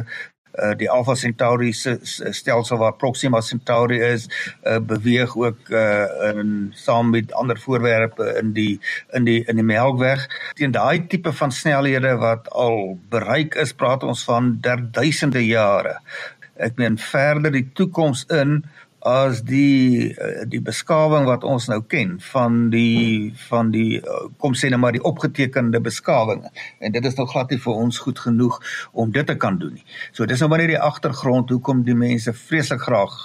uh, 0.60 0.74
die 0.77 0.89
Alpha 0.89 1.15
Centauri 1.15 1.72
se 1.74 1.98
stelsel 2.03 2.77
waar 2.77 2.93
Proxima 2.93 3.41
Centauri 3.41 4.00
is 4.00 4.27
uh, 4.63 4.79
beweeg 4.79 5.36
ook 5.38 5.69
uh, 5.69 6.05
in 6.33 6.72
saam 6.75 7.10
met 7.10 7.33
ander 7.33 7.60
voorwerpe 7.60 8.33
in 8.41 8.53
die 8.53 8.79
in 9.12 9.24
die 9.24 9.43
in 9.45 9.55
die 9.55 9.65
Melkweg. 9.65 10.27
Teen 10.60 10.75
daai 10.75 11.07
tipe 11.07 11.33
van 11.33 11.51
snelhede 11.51 12.15
wat 12.22 12.50
al 12.50 13.00
bereik 13.10 13.55
is 13.55 13.74
praat 13.74 14.03
ons 14.03 14.24
van 14.24 14.57
der 14.62 14.81
duisende 14.91 15.45
jare. 15.45 16.00
Ek 16.62 16.77
meen 16.77 16.98
verder 17.01 17.51
die 17.51 17.65
toekoms 17.74 18.27
in 18.29 18.62
as 19.03 19.41
die 19.43 20.15
eh, 20.15 20.45
die 20.48 20.62
beskawing 20.63 21.25
wat 21.27 21.43
ons 21.43 21.67
nou 21.67 21.81
ken 21.91 22.15
van 22.31 22.69
die 22.72 23.33
van 23.50 23.72
die 23.74 24.00
eh, 24.00 24.19
kom 24.39 24.55
sê 24.55 24.69
net 24.72 24.79
maar 24.79 24.95
die 24.95 25.03
opgetekende 25.03 25.81
beskawing 25.83 26.45
en 26.79 26.95
dit 26.95 27.05
is 27.05 27.17
nog 27.19 27.33
glad 27.33 27.51
nie 27.51 27.60
vir 27.60 27.81
ons 27.83 28.00
goed 28.00 28.19
genoeg 28.24 28.60
om 28.91 29.12
dit 29.12 29.27
te 29.27 29.36
kan 29.36 29.60
doen 29.60 29.75
nie. 29.75 29.83
So 30.15 30.25
dis 30.25 30.39
nou 30.39 30.50
maar 30.50 30.63
net 30.63 30.72
die 30.72 30.79
agtergrond 30.79 31.51
hoekom 31.51 31.83
die 31.83 31.98
mense 32.00 32.31
vreeslik 32.33 32.86
graag 32.88 33.17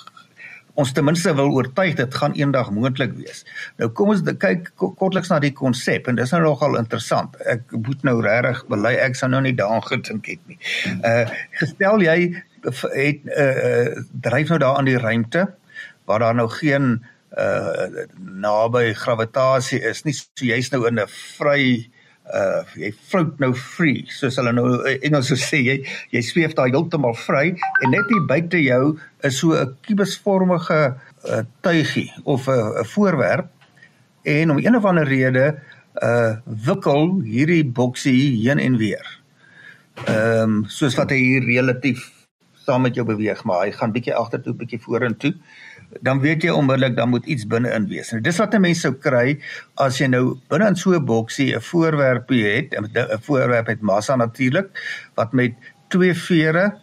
ons 0.79 0.93
ten 0.95 1.07
minste 1.07 1.31
wil 1.35 1.53
oortuig 1.55 1.95
dit 1.99 2.15
gaan 2.15 2.35
eendag 2.39 2.73
moontlik 2.75 3.15
wees. 3.19 3.45
Nou 3.79 3.91
kom 3.95 4.11
ons 4.15 4.23
kyk 4.27 4.73
kortliks 4.79 5.31
na 5.31 5.39
die 5.43 5.55
konsep 5.55 6.11
en 6.11 6.19
dis 6.19 6.35
nou 6.35 6.43
nogal 6.43 6.75
interessant. 6.79 7.39
Ek 7.47 7.63
moet 7.87 8.03
nou 8.07 8.19
regtig 8.23 8.65
bely 8.71 8.97
ek 9.07 9.19
sou 9.19 9.31
nou 9.31 9.45
nie 9.47 9.55
daaraan 9.59 9.87
gedink 9.87 10.27
het 10.35 10.43
nie. 10.51 10.59
Uh 11.07 11.25
gestel 11.63 12.03
jy 12.03 12.19
het 12.67 13.27
uh, 13.31 13.47
uh 13.47 14.05
dryf 14.27 14.51
nou 14.51 14.59
daar 14.59 14.83
aan 14.83 14.91
die 14.91 14.99
ruimte 14.99 15.47
waar 16.09 16.25
daar 16.25 16.37
nou 16.39 16.49
geen 16.57 16.99
uh 17.39 18.07
naby 18.19 18.95
gravitasie 18.97 19.81
is 19.85 20.05
nie 20.07 20.17
so 20.17 20.47
jy's 20.49 20.73
nou 20.73 20.87
in 20.89 20.99
'n 20.99 21.11
vry 21.37 21.65
uh 22.33 22.63
jy 22.77 22.93
float 23.11 23.39
nou 23.41 23.53
free 23.55 24.05
soos 24.09 24.41
hulle 24.41 24.53
nou 24.53 24.81
Engels 25.03 25.33
sê 25.45 25.61
jy 25.61 25.77
jy 26.13 26.23
sweef 26.25 26.57
daar 26.57 26.73
heeltemal 26.73 27.15
vry 27.15 27.53
en 27.53 27.91
net 27.93 28.09
hier 28.09 28.25
buite 28.27 28.63
jou 28.65 28.99
is 29.23 29.39
so 29.39 29.53
'n 29.53 29.77
kubusvormige 29.87 30.81
uh, 31.29 31.43
tuigie 31.61 32.11
of 32.25 32.49
'n 32.49 32.53
uh, 32.53 32.85
voorwerp 32.85 33.49
en 34.25 34.51
om 34.51 34.59
een 34.59 34.77
of 34.77 34.85
ander 34.85 35.09
rede 35.09 35.59
uh 36.03 36.37
wikkel 36.45 37.21
hierdie 37.27 37.65
boksie 37.65 38.39
heen 38.45 38.59
en 38.59 38.77
weer. 38.77 39.07
Ehm 40.07 40.43
um, 40.43 40.65
soos 40.69 40.95
wat 40.95 41.11
hy 41.11 41.19
hier 41.19 41.47
relatief 41.47 42.05
saam 42.65 42.83
met 42.83 42.95
jou 42.95 43.07
beweeg, 43.07 43.45
maar 43.45 43.65
hy 43.65 43.73
gaan 43.73 43.93
bietjie 43.93 44.15
agtertoe, 44.15 44.55
bietjie 44.55 44.81
vorentoe. 44.81 45.33
Dan 46.05 46.21
weet 46.21 46.43
jy 46.43 46.53
onmiddellik 46.53 46.97
dan 46.97 47.09
moet 47.09 47.27
iets 47.27 47.47
binne 47.47 47.71
in 47.75 47.89
wees. 47.89 48.11
Nou 48.13 48.21
dis 48.23 48.37
wat 48.39 48.55
'n 48.55 48.61
mens 48.61 48.81
sou 48.81 48.93
kry 48.93 49.39
as 49.77 49.99
jy 49.99 50.07
nou 50.07 50.39
binne 50.49 50.69
in 50.69 50.77
so 50.77 50.93
'n 50.93 51.05
boksie 51.05 51.55
'n 51.55 51.61
voorwerpie 51.61 52.45
het, 52.45 52.75
'n 52.75 53.19
voorwerp 53.21 53.67
met 53.67 53.81
massa 53.81 54.17
natuurlik 54.17 54.69
wat 55.15 55.33
met 55.33 55.55
twee 55.89 56.15
vere 56.15 56.79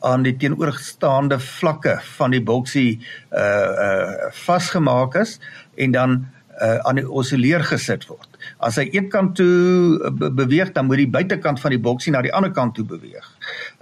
aan 0.00 0.22
die 0.22 0.36
teenoorgestaande 0.36 1.38
vlakke 1.38 1.98
van 2.18 2.30
die 2.30 2.42
boksie 2.42 3.00
uh 3.32 3.70
uh 3.86 4.30
vasgemaak 4.30 5.14
is 5.14 5.38
en 5.74 5.90
dan 5.90 6.26
uh, 6.62 6.78
aan 6.78 6.98
die 6.98 7.06
osilleer 7.06 7.62
gesit 7.64 8.06
word. 8.10 8.38
As 8.58 8.78
hy 8.80 8.88
een 8.92 9.08
kant 9.12 9.36
toe 9.38 10.10
be 10.18 10.30
beweeg, 10.34 10.72
dan 10.74 10.86
moet 10.86 11.02
die 11.02 11.10
buitekant 11.10 11.60
van 11.60 11.74
die 11.74 11.82
boksie 11.82 12.12
na 12.14 12.22
die 12.22 12.34
ander 12.34 12.52
kant 12.54 12.74
toe 12.78 12.86
beweeg. 12.86 13.26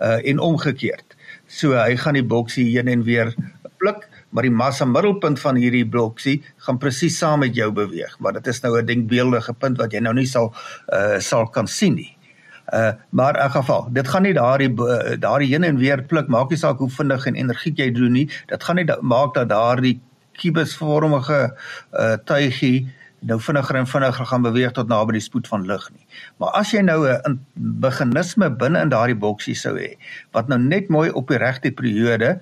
Uh 0.01 0.19
en 0.25 0.39
omgekeerd. 0.39 1.17
So 1.47 1.77
hy 1.77 1.97
gaan 2.01 2.19
die 2.19 2.27
boksie 2.27 2.67
heen 2.73 2.89
en 2.89 3.05
weer 3.07 3.35
pluk, 3.81 4.07
maar 4.31 4.43
die 4.47 4.53
massa 4.53 4.85
middelpunt 4.85 5.41
van 5.41 5.57
hierdie 5.61 5.87
boksie 5.87 6.41
gaan 6.67 6.79
presies 6.79 7.19
saam 7.19 7.41
met 7.45 7.55
jou 7.55 7.71
beweeg. 7.73 8.19
Maar 8.19 8.33
dit 8.39 8.47
is 8.47 8.61
nou 8.61 8.79
'n 8.79 8.87
denkbeeldige 8.87 9.53
punt 9.53 9.79
wat 9.79 9.93
jy 9.93 10.01
nou 10.01 10.15
nie 10.15 10.27
sal 10.27 10.55
uh 10.93 11.19
sal 11.19 11.47
kan 11.47 11.67
sien 11.67 11.95
nie. 11.95 12.17
Uh 12.73 12.93
maar 13.11 13.43
in 13.45 13.51
geval, 13.51 13.89
dit 13.93 14.09
gaan 14.09 14.23
nie 14.23 14.35
daardie 14.35 14.75
daardie 15.19 15.49
heen 15.49 15.65
en 15.65 15.79
weer 15.79 16.03
pluk 16.03 16.29
maak 16.29 16.51
nie 16.51 16.59
saak 16.59 16.79
hoe 16.79 16.91
vinnig 16.91 17.27
en 17.27 17.35
energiek 17.35 17.79
jy 17.79 17.91
doen 17.93 18.13
nie. 18.13 18.31
Dit 18.47 18.65
gaan 18.65 18.77
nie 18.77 18.85
da 18.85 18.99
maak 19.01 19.35
dat 19.35 19.49
daardie 19.49 20.01
kubusvormige 20.33 21.55
uh 21.93 22.17
tuigie 22.25 22.93
nou 23.27 23.39
vinniger 23.43 23.79
en 23.81 23.89
vinniger 23.91 24.29
gaan 24.31 24.45
beweeg 24.45 24.75
tot 24.77 24.89
naby 24.91 25.17
die 25.17 25.25
spoed 25.25 25.49
van 25.51 25.67
lig 25.67 25.85
nie. 25.93 26.07
Maar 26.41 26.55
as 26.61 26.73
jy 26.75 26.83
nou 26.87 27.07
'n 27.09 27.39
beginisme 27.55 28.51
binne 28.51 28.81
in 28.81 28.93
daardie 28.93 29.19
boksie 29.19 29.55
sou 29.55 29.75
hê 29.77 29.97
wat 30.33 30.49
nou 30.49 30.59
net 30.59 30.89
mooi 30.89 31.11
op 31.11 31.29
die 31.29 31.39
regte 31.39 31.71
periode 31.71 32.41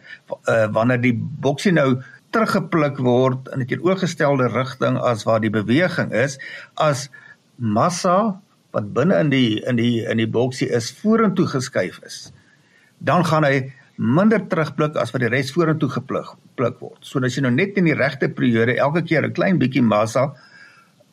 uh 0.48 0.66
wanneer 0.72 1.00
die 1.00 1.16
boksie 1.16 1.72
nou 1.72 2.02
teruggepluk 2.30 2.98
word 2.98 3.48
in 3.52 3.60
'n 3.60 3.66
teenoorgestelde 3.66 4.48
rigting 4.48 4.98
as 4.98 5.24
waar 5.24 5.40
die 5.40 5.50
beweging 5.50 6.12
is 6.12 6.38
as 6.74 7.08
massa 7.56 8.40
wat 8.72 8.92
binne 8.92 9.18
in 9.18 9.30
die 9.30 9.62
in 9.66 9.76
die 9.76 10.04
in 10.04 10.16
die 10.16 10.30
boksie 10.30 10.68
is 10.68 10.92
vorentoe 10.92 11.46
geskuif 11.46 12.00
is 12.04 12.32
dan 12.98 13.24
gaan 13.24 13.44
hy 13.44 13.72
minder 13.96 14.42
terugblik 14.48 14.96
as 14.96 15.12
wat 15.14 15.22
die 15.22 15.30
res 15.30 15.52
vorentoe 15.54 15.88
gepluk 15.88 16.34
pluk 16.58 16.80
word. 16.80 16.98
So 17.00 17.22
as 17.22 17.36
jy 17.36 17.42
nou 17.42 17.54
net 17.54 17.78
in 17.78 17.84
die 17.84 17.94
regte 17.94 18.28
periode 18.28 18.76
elke 18.78 19.02
keer 19.02 19.22
'n 19.22 19.32
klein 19.32 19.58
bietjie 19.58 19.82
massa 19.82 20.34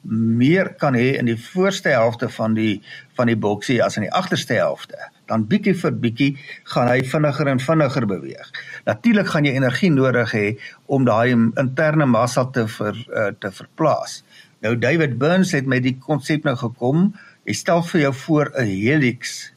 meer 0.01 0.73
kan 0.81 0.95
hê 0.97 1.13
in 1.19 1.27
die 1.29 1.37
voorste 1.37 1.89
helfte 1.93 2.29
van 2.29 2.55
die 2.57 2.81
van 3.17 3.29
die 3.29 3.37
boksie 3.37 3.77
as 3.83 3.99
in 3.99 4.07
die 4.07 4.13
agterste 4.17 4.55
helfte, 4.57 4.97
dan 5.29 5.45
bietjie 5.47 5.75
vir 5.77 5.93
bietjie 6.03 6.29
gaan 6.73 6.89
hy 6.89 7.01
vinniger 7.05 7.51
en 7.51 7.61
vinniger 7.61 8.07
beweeg. 8.09 8.49
Natuurlik 8.87 9.29
gaan 9.29 9.45
jy 9.45 9.53
energie 9.59 9.91
nodig 9.93 10.33
hê 10.33 10.45
om 10.87 11.05
daai 11.05 11.31
interne 11.35 12.07
massa 12.09 12.47
te 12.49 12.65
ver 12.67 12.97
uh, 12.97 13.29
te 13.37 13.51
verplaas. 13.53 14.21
Nou 14.65 14.75
David 14.77 15.17
Burns 15.21 15.53
het 15.53 15.69
met 15.69 15.85
die 15.85 15.97
konsep 16.01 16.45
nou 16.45 16.55
gekom. 16.57 17.11
Hy 17.45 17.53
stel 17.57 17.83
vir 17.93 18.07
jou 18.07 18.13
voor 18.25 18.53
'n 18.57 18.65
helix 18.65 19.51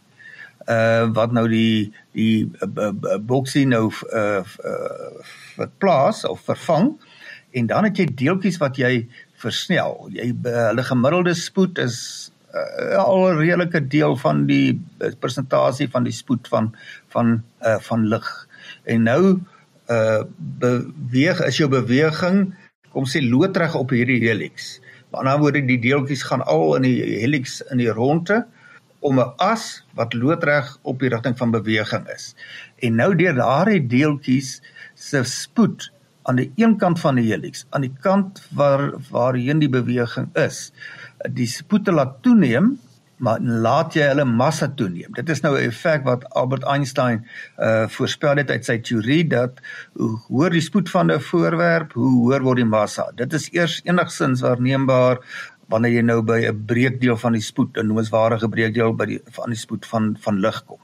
uh 0.69 1.13
wat 1.13 1.33
nou 1.33 1.49
die 1.49 1.93
die 2.13 2.51
uh, 2.65 2.93
boksie 3.21 3.67
nou 3.67 3.91
uh, 3.91 4.41
uh 4.41 5.25
verplaas 5.57 6.25
of 6.25 6.41
vervang 6.41 6.95
en 7.53 7.67
dan 7.67 7.85
het 7.85 7.99
jy 7.99 8.07
deeltjies 8.15 8.57
wat 8.59 8.79
jy 8.81 9.07
versnel. 9.43 10.09
Jy 10.15 10.31
hulle 10.45 10.85
gemiddelde 10.87 11.35
spoed 11.35 11.79
is 11.79 12.31
uh, 12.55 12.97
al 13.03 13.29
'n 13.31 13.39
redelike 13.39 13.81
deel 13.89 14.17
van 14.17 14.47
die 14.47 14.81
persentasie 15.21 15.89
van 15.91 16.05
die 16.05 16.15
spoed 16.15 16.49
van 16.49 16.75
van 17.09 17.43
uh 17.63 17.79
van 17.89 18.07
lig. 18.09 18.29
En 18.85 19.03
nou 19.03 19.41
uh 19.91 20.23
beweeg 20.61 21.41
is 21.45 21.57
jou 21.57 21.69
beweging 21.69 22.55
kom 22.95 23.07
sê 23.11 23.21
loodreg 23.23 23.75
op 23.75 23.91
hierdie 23.91 24.23
helix. 24.23 24.79
Met 25.11 25.21
ander 25.21 25.39
woorde 25.39 25.65
die 25.67 25.81
deeltjies 25.83 26.23
gaan 26.23 26.45
al 26.47 26.77
in 26.77 26.87
die 26.87 27.01
helix 27.21 27.61
in 27.71 27.83
die 27.83 27.91
ronde 27.91 28.45
om 29.05 29.21
'n 29.21 29.33
as 29.37 29.85
wat 29.95 30.15
loodreg 30.15 30.79
op 30.83 31.01
die 31.01 31.11
rigting 31.13 31.37
van 31.39 31.51
beweging 31.51 32.07
is. 32.09 32.35
En 32.81 32.95
nou 32.95 33.15
deur 33.15 33.35
daardie 33.35 33.87
deeltjies 33.87 34.63
se 34.95 35.25
spoed 35.25 35.91
aan 36.25 36.41
die 36.41 36.51
een 36.57 36.77
kant 36.81 37.01
van 37.01 37.21
die 37.21 37.27
helix, 37.29 37.67
aan 37.71 37.85
die 37.85 37.95
kant 38.01 38.41
waar 38.57 38.93
waarheen 39.11 39.61
die 39.61 39.69
beweging 39.69 40.31
is, 40.41 40.71
die 41.31 41.49
spoed 41.49 41.85
te 41.85 41.93
laat 41.93 42.23
toeneem, 42.25 42.75
maar 43.25 43.41
laat 43.41 43.95
jy 43.95 44.09
hulle 44.11 44.25
massa 44.27 44.67
toeneem. 44.77 45.13
Dit 45.15 45.29
is 45.31 45.41
nou 45.45 45.55
'n 45.55 45.69
effek 45.69 46.05
wat 46.05 46.25
Albert 46.35 46.65
Einstein 46.65 47.25
uh 47.59 47.87
voorspel 47.89 48.37
het 48.37 48.51
uit 48.51 48.65
sy 48.65 48.79
teorie 48.79 49.25
dat 49.29 49.61
hoe 49.93 50.19
hoër 50.29 50.51
die 50.51 50.61
spoed 50.61 50.91
van 50.91 51.13
'n 51.13 51.21
voorwerp, 51.21 51.93
hoe 51.93 52.11
hoër 52.11 52.43
word 52.43 52.57
die 52.57 52.65
massa. 52.65 53.11
Dit 53.15 53.33
is 53.33 53.49
eers 53.53 53.81
enigsins 53.85 54.41
waarneembaar 54.41 55.19
wanneer 55.69 55.93
jy 55.93 56.03
nou 56.03 56.23
by 56.23 56.41
'n 56.47 56.65
breekdeel 56.67 57.17
van 57.17 57.33
die 57.33 57.43
spoed, 57.43 57.77
'n 57.77 57.87
noemenswaardige 57.87 58.49
breekdeel 58.49 58.95
by 58.97 59.07
die 59.07 59.21
van 59.31 59.51
die 59.51 59.59
spoed 59.59 59.87
van 59.87 60.17
van 60.21 60.41
lig 60.41 60.65
kom. 60.65 60.81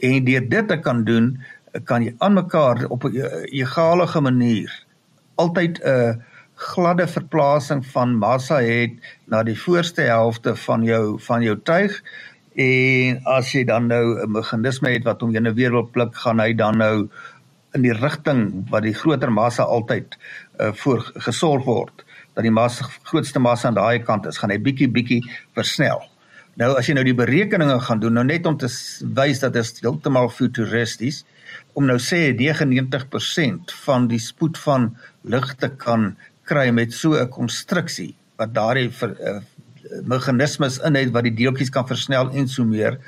En 0.00 0.24
deur 0.24 0.48
dit 0.48 0.68
te 0.68 0.80
kan 0.80 1.04
doen, 1.04 1.38
kan 1.84 2.04
jy 2.04 2.14
aan 2.18 2.34
mekaar 2.34 2.84
op 2.88 3.04
'n 3.04 3.16
egalige 3.50 4.20
manier 4.20 4.84
altyd 5.34 5.80
'n 5.84 6.22
gladde 6.54 7.06
verplasing 7.06 7.86
van 7.86 8.18
massa 8.18 8.60
het 8.60 8.92
na 9.24 9.42
die 9.42 9.58
voorste 9.58 10.02
helfte 10.02 10.56
van 10.56 10.82
jou 10.82 11.18
van 11.20 11.42
jou 11.42 11.56
tuig 11.62 12.02
en 12.54 13.20
as 13.24 13.52
jy 13.52 13.64
dan 13.64 13.86
nou 13.86 14.22
'n 14.22 14.30
meganisme 14.30 14.90
het 14.90 15.04
wat 15.04 15.20
hom 15.20 15.34
ene 15.34 15.54
weer 15.54 15.70
wil 15.70 15.88
pluk 15.92 16.14
gaan 16.14 16.40
hy 16.40 16.54
dan 16.54 16.76
nou 16.76 17.08
in 17.74 17.82
die 17.82 17.92
rigting 17.96 18.68
wat 18.70 18.82
die 18.82 18.94
groter 18.94 19.32
massa 19.32 19.62
altyd 19.62 20.16
uh, 20.60 20.72
voor 20.72 21.12
gesorg 21.14 21.64
word 21.64 22.04
dat 22.34 22.44
die 22.44 22.52
massa 22.52 22.86
grootste 23.08 23.40
massa 23.42 23.68
aan 23.68 23.76
daai 23.76 24.02
kant 24.04 24.26
is, 24.26 24.38
gaan 24.40 24.50
hy 24.50 24.58
bietjie 24.58 24.88
bietjie 24.88 25.20
versnel. 25.56 26.00
Nou 26.60 26.72
as 26.76 26.88
jy 26.88 26.96
nou 26.96 27.04
die 27.04 27.16
berekeninge 27.16 27.78
gaan 27.80 28.00
doen, 28.00 28.16
nou 28.16 28.24
net 28.24 28.46
om 28.48 28.56
te 28.60 28.68
wys 29.16 29.40
dat 29.40 29.52
dit 29.56 29.82
heeltemal 29.84 30.28
futuristies 30.32 31.22
om 31.74 31.86
nou 31.86 31.98
sê 31.98 32.32
99% 32.36 33.72
van 33.84 34.08
die 34.08 34.20
spoed 34.20 34.58
van 34.58 34.90
lig 35.22 35.54
te 35.58 35.68
kan 35.68 36.16
kry 36.48 36.70
met 36.70 36.92
so 36.92 37.14
'n 37.14 37.28
konstruksie 37.28 38.14
wat 38.36 38.54
daardie 38.54 38.90
uh, 38.90 39.40
meganismes 40.08 40.78
in 40.86 40.96
het 40.96 41.12
wat 41.14 41.26
die 41.28 41.34
deeltjies 41.34 41.70
kan 41.70 41.86
versnel 41.86 42.30
en 42.32 42.48
so 42.48 42.64
meer, 42.64 42.98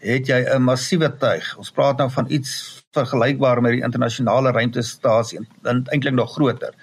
het 0.00 0.28
jy 0.28 0.44
'n 0.54 0.62
massiewe 0.62 1.10
tuig. 1.18 1.56
Ons 1.58 1.70
praat 1.70 1.98
nou 1.98 2.10
van 2.10 2.26
iets 2.28 2.84
vergelykbaar 2.92 3.62
met 3.62 3.72
die 3.72 3.82
internasionale 3.82 4.52
ruimtestasie 4.52 5.40
en 5.62 5.84
eintlik 5.90 6.14
nog 6.14 6.32
groter. 6.32 6.74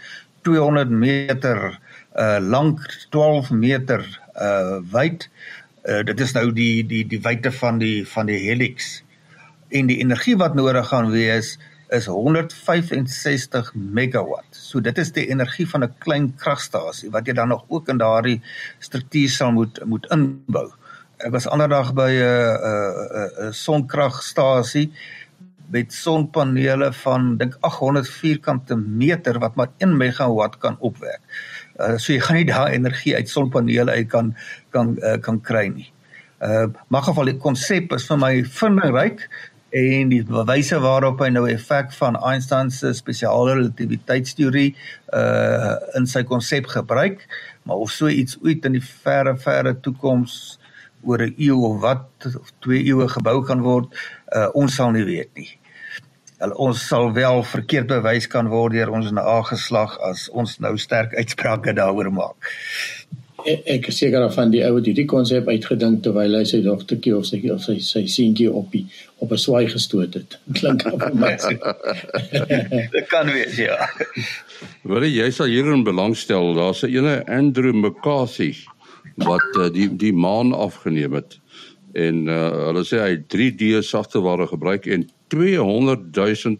200 0.44 0.90
meter 0.90 1.80
uh 2.16 2.40
lank 2.40 2.80
12 3.10 3.52
meter 3.52 4.04
uh 4.36 4.80
wyd. 4.92 5.30
Uh 5.84 6.04
dit 6.04 6.20
is 6.20 6.34
nou 6.34 6.52
die 6.52 6.84
die 6.84 7.06
die 7.08 7.22
wyte 7.22 7.52
van 7.52 7.78
die 7.78 8.06
van 8.08 8.26
die 8.26 8.38
helix. 8.38 9.04
En 9.70 9.88
die 9.90 9.98
energie 9.98 10.38
wat 10.38 10.54
nodig 10.54 10.88
gaan 10.88 11.10
wees 11.12 11.56
is 11.94 12.06
165 12.06 13.72
megawatt. 13.76 14.50
So 14.52 14.82
dit 14.82 14.98
is 14.98 15.12
die 15.12 15.28
energie 15.30 15.68
van 15.70 15.84
'n 15.84 15.94
klein 16.00 16.36
kragstasie 16.36 17.12
wat 17.12 17.28
jy 17.28 17.34
dan 17.34 17.48
nog 17.48 17.66
ook 17.68 17.90
in 17.90 17.98
daardie 17.98 18.42
struktuur 18.80 19.30
sal 19.30 19.52
moet 19.52 19.86
moet 19.86 20.06
inbou. 20.12 20.72
Ek 21.18 21.32
was 21.32 21.48
anderdag 21.48 21.94
by 21.94 22.12
'n 22.12 22.58
'n 22.62 23.48
'n 23.48 23.54
sonkragstasie 23.54 24.92
met 25.70 25.94
sonpanele 25.94 26.94
van 26.94 27.38
dink 27.38 27.58
800 27.60 28.10
vierkante 28.10 28.76
meter 28.76 29.40
wat 29.40 29.56
maar 29.56 29.72
1 29.78 29.98
megawatt 29.98 30.58
kan 30.58 30.78
opwek. 30.80 31.20
Uh, 31.80 31.98
so 31.98 32.14
jy 32.14 32.20
gaan 32.20 32.36
nie 32.36 32.46
daai 32.46 32.74
energie 32.74 33.16
uit 33.16 33.30
sonpanele 33.30 33.92
uit 33.92 34.08
kan 34.08 34.36
kan 34.70 34.98
uh, 35.02 35.18
kan 35.18 35.42
kry 35.42 35.68
nie. 35.68 35.92
Uh 36.40 36.68
maar 36.88 37.02
geval 37.02 37.26
die 37.26 37.38
konsep 37.38 37.94
is 37.94 38.08
vir 38.08 38.18
my 38.18 38.44
vindingryk 38.44 39.30
en 39.76 40.12
die 40.12 40.24
bewyse 40.24 40.78
waarop 40.80 41.20
hy 41.20 41.28
nou 41.34 41.44
effek 41.52 41.92
van 41.98 42.16
Einstein 42.24 42.70
se 42.72 42.94
spesiale 42.96 43.58
relativiteitsteorie 43.58 44.70
uh 45.20 45.74
in 46.00 46.08
sy 46.08 46.24
konsep 46.28 46.70
gebruik, 46.72 47.26
maar 47.68 47.84
of 47.84 47.92
so 47.92 48.08
iets 48.08 48.38
ooit 48.44 48.66
in 48.70 48.78
die 48.78 48.86
verre 48.86 49.36
verre 49.36 49.76
toekoms 49.88 50.58
oor 51.04 51.26
'n 51.26 51.36
eeu 51.38 51.60
of 51.68 51.82
wat 51.82 52.08
of 52.32 52.54
twee 52.64 52.86
eeue 52.88 53.08
gebou 53.18 53.44
kan 53.44 53.62
word, 53.62 53.92
uh 54.36 54.50
ons 54.54 54.76
sal 54.76 54.92
nie 54.92 55.04
weet 55.04 55.32
nie. 55.36 55.52
ons 56.56 56.88
sal 56.88 57.14
wel 57.14 57.44
verkeerd 57.44 57.88
bewys 57.88 58.28
kan 58.28 58.48
word 58.48 58.74
deur 58.74 58.92
ons 58.92 59.12
nageslag 59.12 59.98
as 60.00 60.30
ons 60.30 60.60
nou 60.60 60.78
sterk 60.78 61.16
uitsprake 61.16 61.74
daaroor 61.74 62.12
maak. 62.12 62.36
Ek, 63.46 63.62
ek 63.76 63.88
is 63.92 64.00
seker 64.02 64.26
van 64.34 64.52
die 64.54 64.64
ou 64.66 64.74
wat 64.78 64.88
hierdie 64.90 65.06
konsep 65.10 65.48
uitgedink 65.48 66.02
terwyl 66.06 66.38
hy 66.40 66.44
sy 66.50 66.62
dogtertjie 66.66 67.14
of 67.16 67.28
sy 67.30 67.40
of 67.54 67.62
sy 67.62 67.78
sy 67.86 68.06
seentjie 68.10 68.50
op 68.50 68.72
die 68.74 68.86
op 69.22 69.32
'n 69.32 69.38
swaai 69.38 69.68
gestoot 69.70 70.18
het. 70.18 70.38
Klink 70.58 70.86
op 70.90 71.04
my. 71.14 71.36
Dit 72.96 73.08
kan 73.12 73.30
wees 73.30 73.58
ja. 73.62 73.90
Wil 74.84 75.06
jy 75.08 75.30
sal 75.32 75.52
hierin 75.54 75.84
belangstel? 75.84 76.56
Daar's 76.58 76.84
'n 76.84 76.94
ene 76.98 77.24
Andrew 77.28 77.74
McCarthy 77.74 78.54
wat 79.16 79.46
uh, 79.58 79.70
die 79.70 79.90
die 79.96 80.14
maan 80.14 80.54
afgeneem 80.54 81.14
het 81.14 81.40
en 81.96 82.28
uh, 82.28 82.50
hulle 82.68 82.84
sê 82.84 83.00
hy 83.00 83.14
3D 83.32 83.80
sagteware 83.86 84.48
gebruik 84.52 84.88
en 84.92 85.08
200 85.32 86.12
000 86.12 86.58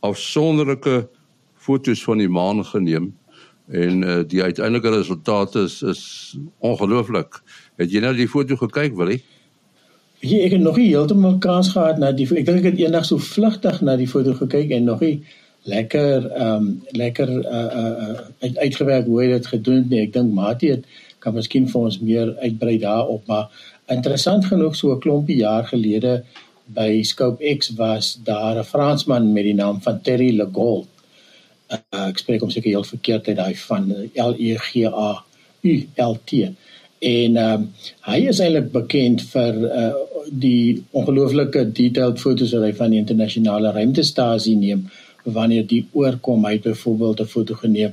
afsonderlike 0.00 1.08
foto's 1.54 2.02
van 2.02 2.18
die 2.18 2.30
maan 2.30 2.64
geneem 2.66 3.12
en 3.70 4.02
uh, 4.02 4.20
die 4.26 4.42
uiteindelike 4.42 4.90
resultaat 4.90 5.54
is 5.54 5.82
is 5.82 6.02
ongelooflik. 6.58 7.42
Het 7.76 7.92
jy 7.92 8.00
nou 8.00 8.14
die 8.16 8.28
foto 8.28 8.56
gekyk, 8.56 8.96
Willie? 8.96 9.22
Ja, 10.20 10.38
ek 10.42 10.56
het 10.56 10.64
nog 10.64 10.76
nie 10.80 10.88
heeltemal 10.88 11.36
kans 11.38 11.68
gehad 11.74 11.98
na 11.98 12.10
die 12.12 12.26
ek 12.26 12.46
dink 12.46 12.62
ek 12.62 12.72
het 12.72 12.80
eendag 12.80 13.04
so 13.06 13.22
vlugtig 13.22 13.80
na 13.86 13.96
die 13.96 14.08
foto 14.08 14.34
gekyk 14.34 14.72
en 14.74 14.88
nog 14.90 15.04
nie 15.04 15.20
lekker 15.68 16.30
ehm 16.30 16.54
um, 16.54 16.82
lekker 16.96 17.28
uh 17.28 17.68
uh 17.82 18.16
uit, 18.40 18.56
uitgewerk 18.56 19.06
hoe 19.06 19.20
hy 19.22 19.28
dit 19.34 19.46
gedoen 19.46 19.82
het 19.82 19.92
nie. 19.92 20.02
Ek 20.06 20.12
dink 20.16 20.32
Mati 20.34 20.72
het 20.72 20.84
kan 21.18 21.34
miskien 21.34 21.66
vir 21.68 21.80
ons 21.80 21.98
meer 22.00 22.34
uitbrei 22.38 22.78
daarop, 22.78 23.26
maar 23.26 23.48
interessant 23.90 24.44
genoeg 24.44 24.76
so 24.76 24.94
'n 24.94 25.00
klompie 25.00 25.36
jaar 25.36 25.66
gelede 25.66 26.22
by 26.66 27.02
Scope 27.02 27.56
X 27.58 27.74
was 27.76 28.18
daar 28.24 28.58
'n 28.58 28.64
Fransman 28.64 29.32
met 29.32 29.44
die 29.44 29.54
naam 29.54 29.80
van 29.82 30.00
Terry 30.02 30.30
Legault. 30.36 30.88
Uh, 31.68 32.08
ek 32.08 32.22
spreek 32.22 32.40
hom 32.40 32.50
seker 32.50 32.70
heel 32.72 32.84
verkeerd 32.84 33.28
uit 33.28 33.36
daai 33.36 33.56
van 33.66 33.90
L 34.24 34.36
E 34.40 34.56
G 34.56 34.86
A 34.88 35.10
U 35.62 35.74
L 36.04 36.14
T. 36.24 36.48
En 36.98 37.36
ehm 37.36 37.52
um, 37.54 37.66
hy 38.08 38.20
is 38.30 38.40
eintlik 38.42 38.70
bekend 38.72 39.22
vir 39.32 39.58
uh, 39.68 39.90
die 40.28 40.82
ongelooflike 40.96 41.66
detailed 41.76 42.18
fotos 42.20 42.54
wat 42.56 42.64
hy 42.66 42.72
van 42.80 42.94
die 42.94 43.02
internasionale 43.02 43.70
ruimtestasie 43.76 44.56
neem 44.58 44.88
wanneer 45.36 45.66
die 45.68 45.84
oorkom 45.92 46.46
hy 46.48 46.56
byvoorbeeld 46.64 47.20
'n 47.20 47.32
foto 47.34 47.54
geneem 47.54 47.92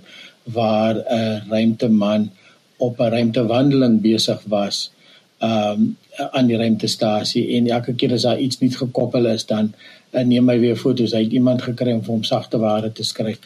waar 0.58 0.96
'n 0.96 1.51
ruimteman 1.51 2.29
op 2.77 3.00
'n 3.00 3.12
ruimtewandeling 3.17 4.01
besig 4.01 4.41
was 4.48 4.91
um, 5.41 5.98
aan 6.32 6.48
die 6.48 6.58
ruimtestasie. 6.58 7.58
En 7.58 7.67
elke 7.67 7.94
keer 7.94 8.13
as 8.13 8.22
daar 8.22 8.39
iets 8.39 8.60
nie 8.60 8.72
gekoppel 8.72 9.25
is 9.25 9.46
dan 9.46 9.74
uh, 10.13 10.24
neem 10.24 10.50
hy 10.50 10.60
weer 10.60 10.75
foto's. 10.75 11.13
Hy 11.13 11.24
het 11.24 11.32
iemand 11.32 11.62
gekry 11.62 11.91
om 11.91 12.03
vir 12.03 12.13
hom 12.13 12.24
sagte 12.24 12.58
ware 12.58 12.91
te 12.91 13.03
skryf 13.03 13.39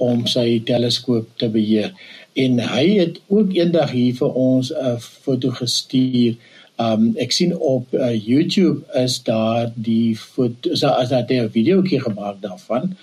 om 0.00 0.24
sy 0.26 0.60
teleskoop 0.64 1.28
te 1.40 1.48
beheer. 1.52 1.92
En 2.38 2.58
hy 2.72 2.86
het 2.98 3.20
ook 3.28 3.52
eendag 3.56 3.92
hier 3.92 4.16
vir 4.16 4.32
ons 4.32 4.72
'n 4.72 4.98
foto 4.98 5.50
gestuur. 5.50 6.36
Um 6.80 7.12
ek 7.16 7.32
sien 7.32 7.56
op 7.56 7.92
uh, 7.94 8.14
YouTube 8.26 8.82
is 8.94 9.22
daar 9.22 9.72
die 9.74 10.16
foto 10.16 10.70
is 10.70 10.80
daar 10.80 11.02
as 11.02 11.08
daar 11.08 11.26
'n 11.28 11.50
videoetjie 11.50 12.00
gemaak 12.00 12.40
daarvan 12.40 12.96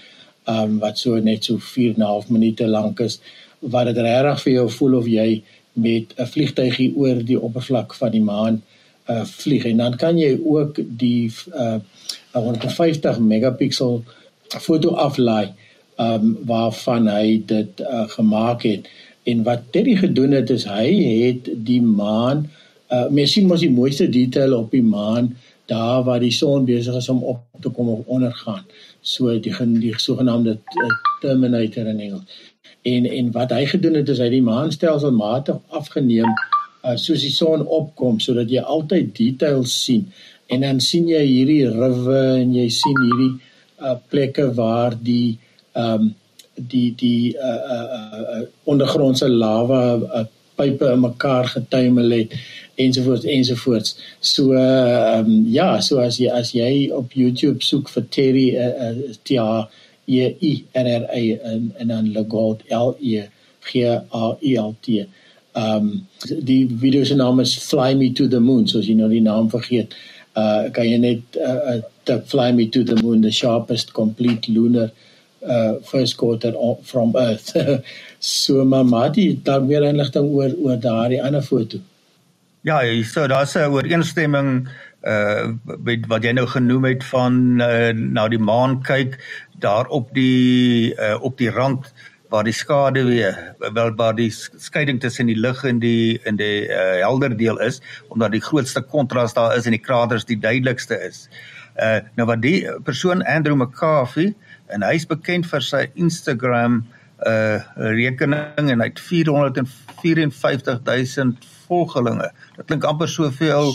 um 0.48 0.80
wat 0.80 0.98
so 0.98 1.20
net 1.20 1.44
so 1.44 1.58
4 1.58 1.94
en 1.94 2.01
'n 2.01 2.12
half 2.13 2.30
minute 2.30 2.68
lank 2.68 3.00
is 3.00 3.20
wat 3.60 3.86
dit 3.86 3.98
regtig 3.98 4.42
vir 4.42 4.54
jou 4.54 4.70
voel 4.70 4.98
of 4.98 5.08
jy 5.08 5.44
met 5.74 6.13
'n 6.18 6.25
vliegtuigie 6.25 6.96
oor 6.96 7.24
die 7.24 7.39
oppervlak 7.39 7.94
van 7.94 8.12
die 8.12 8.22
maan 8.22 8.63
uh 9.10 9.25
vlieg. 9.25 9.66
En 9.66 9.77
dan 9.77 9.96
kan 9.96 10.18
jy 10.18 10.39
ook 10.44 10.80
die 10.98 11.32
uh 11.54 11.80
150 12.32 13.20
megapixel 13.20 14.04
foto 14.48 14.89
aflaai 14.89 15.54
um 15.98 16.38
waarvan 16.46 17.08
hy 17.10 17.42
dit 17.46 17.82
uh 17.82 18.05
gemaak 18.14 18.64
het. 18.64 18.88
En 19.24 19.44
wat 19.44 19.72
Terry 19.72 19.96
gedoen 19.96 20.31
het 20.38 20.50
is 20.50 20.66
hy 20.70 20.88
het 21.25 21.50
die 21.68 21.81
maan 21.81 22.48
uh 22.94 23.07
mens 23.10 23.33
sien 23.36 23.48
mos 23.48 23.66
die 23.66 23.74
mooiste 23.74 24.10
detail 24.10 24.57
op 24.57 24.72
die 24.72 24.86
maan 24.86 25.36
daar 25.68 26.03
waar 26.03 26.20
die 26.20 26.31
son 26.31 26.66
besig 26.66 26.96
is 26.96 27.10
om 27.10 27.24
op 27.24 27.42
te 27.60 27.70
kom 27.70 27.90
of 27.90 28.05
ondergaan. 28.05 28.64
So 29.01 29.40
die 29.40 29.53
die 29.79 29.94
sogenaamde 30.00 30.57
uh, 30.83 30.92
terminator 31.22 31.88
in 31.88 32.00
Engels. 32.00 32.53
En 32.81 33.05
en 33.05 33.31
wat 33.31 33.51
hy 33.51 33.66
gedoen 33.66 34.00
het 34.00 34.10
is 34.10 34.22
hy 34.24 34.29
die 34.31 34.44
maanstelsel 34.44 35.12
matig 35.12 35.60
afgeneem 35.68 36.29
uh, 36.29 36.96
soos 36.96 37.22
die 37.25 37.33
son 37.33 37.66
opkom 37.66 38.22
sodat 38.24 38.51
jy 38.51 38.64
altyd 38.64 39.12
details 39.18 39.75
sien. 39.83 40.07
En 40.48 40.64
dan 40.64 40.79
sien 40.79 41.10
jy 41.12 41.24
hierdie 41.25 41.68
riwe 41.68 42.22
en 42.44 42.53
jy 42.55 42.70
sien 42.72 43.01
hierdie 43.03 43.33
uh, 43.81 43.98
plekke 44.07 44.48
waar 44.55 44.96
die 44.96 45.38
ehm 45.77 46.07
um, 46.07 46.16
die 46.57 46.96
die 46.98 47.35
uh, 47.37 47.61
uh, 47.74 48.22
uh, 48.37 48.46
ondergrondse 48.63 49.27
lava 49.29 49.81
uh, 49.96 50.24
pype 50.57 50.90
in 50.90 51.03
mekaar 51.03 51.46
getuimel 51.53 52.09
het 52.16 52.33
ensovoorts 52.75 53.25
ensovoorts. 53.25 53.98
So 54.20 54.53
ehm 54.53 55.25
um, 55.25 55.46
ja, 55.53 55.79
so 55.81 56.01
as 56.01 56.18
jy 56.18 56.31
as 56.33 56.53
jy 56.57 56.90
op 56.94 57.13
YouTube 57.13 57.61
soek 57.66 57.92
vir 57.94 58.07
Terry 58.09 58.48
uh, 58.57 58.74
uh, 58.87 59.13
T 59.24 59.37
A 59.42 59.68
E 60.07 60.33
I 60.50 60.53
R 60.74 60.90
R 60.98 61.07
A 61.13 61.24
en 61.51 61.72
en 61.77 61.94
dan 61.94 62.11
Legault 62.18 62.66
L 62.74 62.96
E 63.00 63.27
G 63.70 63.85
A 63.85 64.35
U 64.42 64.53
L 64.66 64.75
T. 64.81 65.05
Ehm 65.53 65.90
um, 65.90 65.92
die 66.50 66.63
video 66.68 67.03
se 67.03 67.16
naam 67.16 67.42
is 67.42 67.57
Fly 67.70 67.94
Me 67.94 68.11
to 68.13 68.27
the 68.27 68.40
Moon, 68.40 68.68
so 68.68 68.79
as 68.79 68.90
jy 68.90 68.98
nou 68.98 69.09
die 69.13 69.22
naam 69.22 69.50
vergeet. 69.53 69.94
Uh 70.37 70.70
kan 70.74 70.90
jy 70.90 70.98
net 71.01 71.37
uh, 71.42 71.77
uh 72.09 72.22
Fly 72.25 72.51
Me 72.53 72.70
to 72.70 72.83
the 72.83 72.98
Moon, 73.03 73.22
the 73.22 73.31
sharpest 73.31 73.94
complete 73.94 74.50
lunar 74.50 74.90
uh 74.90 75.05
first 75.84 76.18
quarter 76.18 76.54
from 76.84 77.16
earth. 77.16 77.56
so 78.20 78.66
mamadi 78.66 79.40
daar 79.44 79.62
meer 79.62 79.84
inligting 79.84 80.32
oor 80.34 80.52
oor 80.64 80.78
daardie 80.78 81.24
ander 81.24 81.42
foto. 81.42 81.80
Ja, 82.62 82.82
so 83.04 83.28
daar's 83.28 83.56
'n 83.56 83.72
ooreenstemming 83.72 84.68
uh 85.06 85.54
met 85.64 86.08
wat 86.08 86.24
jy 86.24 86.32
nou 86.34 86.48
genoem 86.48 86.86
het 86.86 87.04
van 87.04 87.62
uh, 87.62 87.94
na 87.94 88.28
die 88.28 88.40
maan 88.40 88.82
kyk 88.84 89.18
daar 89.62 89.88
op 89.88 90.10
die 90.14 90.94
uh, 90.98 91.16
op 91.22 91.38
die 91.38 91.50
rand 91.50 91.94
waar 92.30 92.44
die 92.44 92.54
skade 92.54 93.04
weer 93.06 93.56
wel 93.74 93.94
waar 93.96 94.16
die 94.16 94.32
skeiding 94.32 95.00
tussen 95.00 95.30
die 95.32 95.38
lig 95.38 95.64
en 95.64 95.80
die 95.80 96.20
in 96.26 96.36
die 96.36 96.68
uh, 96.68 97.00
helder 97.06 97.38
deel 97.38 97.60
is 97.60 97.80
omdat 98.10 98.32
die 98.32 98.42
grootste 98.42 98.82
kontras 98.82 99.34
daar 99.34 99.56
is 99.56 99.66
en 99.66 99.78
die 99.78 99.86
kraters 99.86 100.26
die 100.26 100.40
duidelikste 100.40 101.00
is. 101.08 101.30
Uh 101.78 102.00
nou 102.16 102.28
wat 102.28 102.42
die 102.42 102.66
persoon 102.84 103.24
Andrew 103.24 103.56
McCarthy 103.56 104.34
en 104.74 104.82
hy's 104.86 105.06
bekend 105.10 105.46
vir 105.50 105.62
sy 105.66 105.84
Instagram 105.96 106.74
uh 107.25 107.58
rekening 107.98 108.70
en 108.70 108.82
hy 108.84 108.88
het 108.92 109.00
454000 109.01 111.48
volgelinge. 111.68 112.30
Dit 112.58 112.66
klink 112.70 112.84
amper 112.88 113.10
soveel 113.10 113.68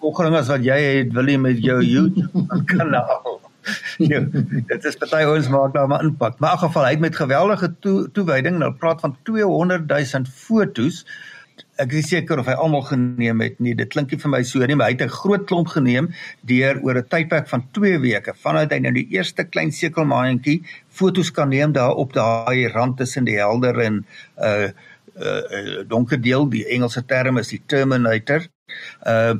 volgelinge 0.00 0.38
as 0.38 0.48
wat 0.52 0.64
jy 0.64 0.78
het 1.00 1.10
wil 1.16 1.28
jy 1.28 1.38
met 1.42 1.58
jou 1.64 1.80
YouTube 1.82 2.46
kanaal. 2.70 3.40
ja, 4.12 4.20
dit 4.68 4.84
is 4.84 4.98
baie 5.00 5.26
ons 5.28 5.48
maak 5.52 5.74
daar 5.74 5.88
maar 5.88 6.04
impak. 6.04 6.38
Maar 6.38 6.56
in 6.56 6.62
geval 6.66 6.84
hy 6.84 6.94
het 6.94 7.04
met 7.04 7.16
geweldige 7.16 7.70
toe, 7.84 7.96
toewyding 8.16 8.58
nou 8.60 8.72
praat 8.80 9.00
van 9.04 9.16
200 9.28 9.88
000 9.88 10.28
fotos. 10.28 11.04
Ek 11.82 11.90
is 11.98 12.06
seker 12.06 12.38
of 12.38 12.46
hy 12.46 12.54
almal 12.54 12.84
geneem 12.86 13.40
het 13.42 13.56
nie. 13.62 13.72
Dit 13.74 13.90
klink 13.90 14.12
nie 14.12 14.18
vir 14.22 14.30
my 14.30 14.42
so 14.46 14.62
nie, 14.62 14.76
maar 14.78 14.92
hy 14.92 14.94
het 14.94 15.02
'n 15.02 15.16
groot 15.16 15.46
klomp 15.46 15.68
geneem 15.74 16.12
deur 16.46 16.78
oor 16.82 16.98
'n 16.98 17.08
tydperk 17.10 17.48
van 17.48 17.66
2 17.72 17.98
weke. 17.98 18.34
Vanuit 18.34 18.70
hy 18.70 18.78
nou 18.78 18.92
die 18.92 19.08
eerste 19.10 19.44
klein 19.44 19.72
sekelmaaientjie 19.72 20.62
fotos 20.88 21.30
kan 21.30 21.48
neem 21.48 21.72
daar 21.72 21.94
op 21.96 22.12
daai 22.12 22.68
rand 22.68 22.96
tussen 22.96 23.24
die 23.24 23.38
helder 23.38 23.80
en 23.80 24.06
uh 24.38 24.68
uh 25.14 25.82
donker 25.86 26.20
deel, 26.20 26.48
die 26.50 26.66
Engelse 26.66 27.04
term 27.06 27.38
is 27.38 27.48
die 27.48 27.62
terminator. 27.66 28.46
Uh 29.06 29.34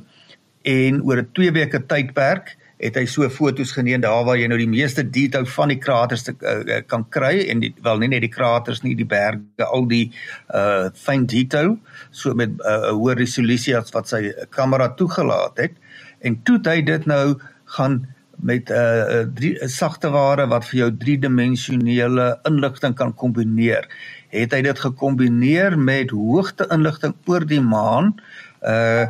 en 0.62 1.02
oor 1.02 1.18
'n 1.18 1.28
2 1.32 1.52
weke 1.52 1.86
tydperk 1.86 2.56
het 2.84 2.98
hy 3.00 3.04
so 3.08 3.28
foto's 3.32 3.72
geneem 3.72 4.02
daar 4.04 4.26
waar 4.28 4.36
jy 4.36 4.48
nou 4.50 4.58
die 4.60 4.68
meeste 4.68 5.04
detail 5.08 5.46
van 5.54 5.72
die 5.72 5.80
kraters 5.80 6.26
te, 6.26 6.34
uh, 6.44 6.80
kan 6.90 7.06
kry 7.14 7.46
en 7.48 7.62
die, 7.64 7.72
wel 7.84 8.02
nie 8.02 8.10
net 8.12 8.24
die 8.26 8.32
kraters 8.32 8.82
nie 8.84 8.94
die 8.98 9.08
berge 9.08 9.64
al 9.64 9.88
die 9.88 10.06
uh 10.52 10.90
fyn 11.00 11.24
detail 11.30 11.78
so 12.10 12.34
met 12.34 12.52
'n 12.52 12.60
uh, 12.60 12.92
hoë 12.92 13.16
resolusie 13.20 13.76
as 13.76 13.94
wat 13.96 14.08
sy 14.08 14.32
kamera 14.50 14.88
toegelaat 14.98 15.56
het. 15.58 15.72
En 16.20 16.36
toe 16.44 16.60
hy 16.64 16.82
dit 16.82 17.06
nou 17.06 17.38
gaan 17.76 18.04
met 18.36 18.68
'n 18.70 18.72
uh, 18.72 19.24
drie 19.34 19.56
sagte 19.68 20.10
ware 20.10 20.46
wat 20.46 20.64
vir 20.68 20.78
jou 20.78 20.90
driedimensionele 20.96 22.38
inligting 22.44 22.94
kan 22.94 23.14
kombineer. 23.14 23.88
Het 24.28 24.52
hy 24.52 24.62
dit 24.62 24.78
gekombineer 24.78 25.78
met 25.78 26.10
hoogte 26.10 26.66
inligting 26.70 27.14
oor 27.24 27.46
die 27.46 27.60
maan? 27.60 28.14
Uh 28.60 29.06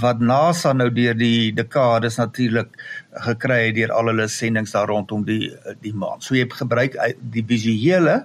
wat 0.00 0.20
NASA 0.20 0.72
nou 0.72 0.88
deur 0.90 1.16
die 1.18 1.52
dekades 1.52 2.16
natuurlik 2.20 2.76
gekry 3.26 3.66
het 3.66 3.76
deur 3.78 3.92
al 3.92 4.10
hulle 4.12 4.28
sendinge 4.28 4.72
daar 4.72 4.88
rondom 4.88 5.24
die 5.24 5.52
die 5.82 5.94
maan. 5.94 6.20
So 6.20 6.34
jy 6.34 6.46
het 6.46 6.58
gebruik 6.60 6.98
die 7.20 7.44
visuele 7.46 8.24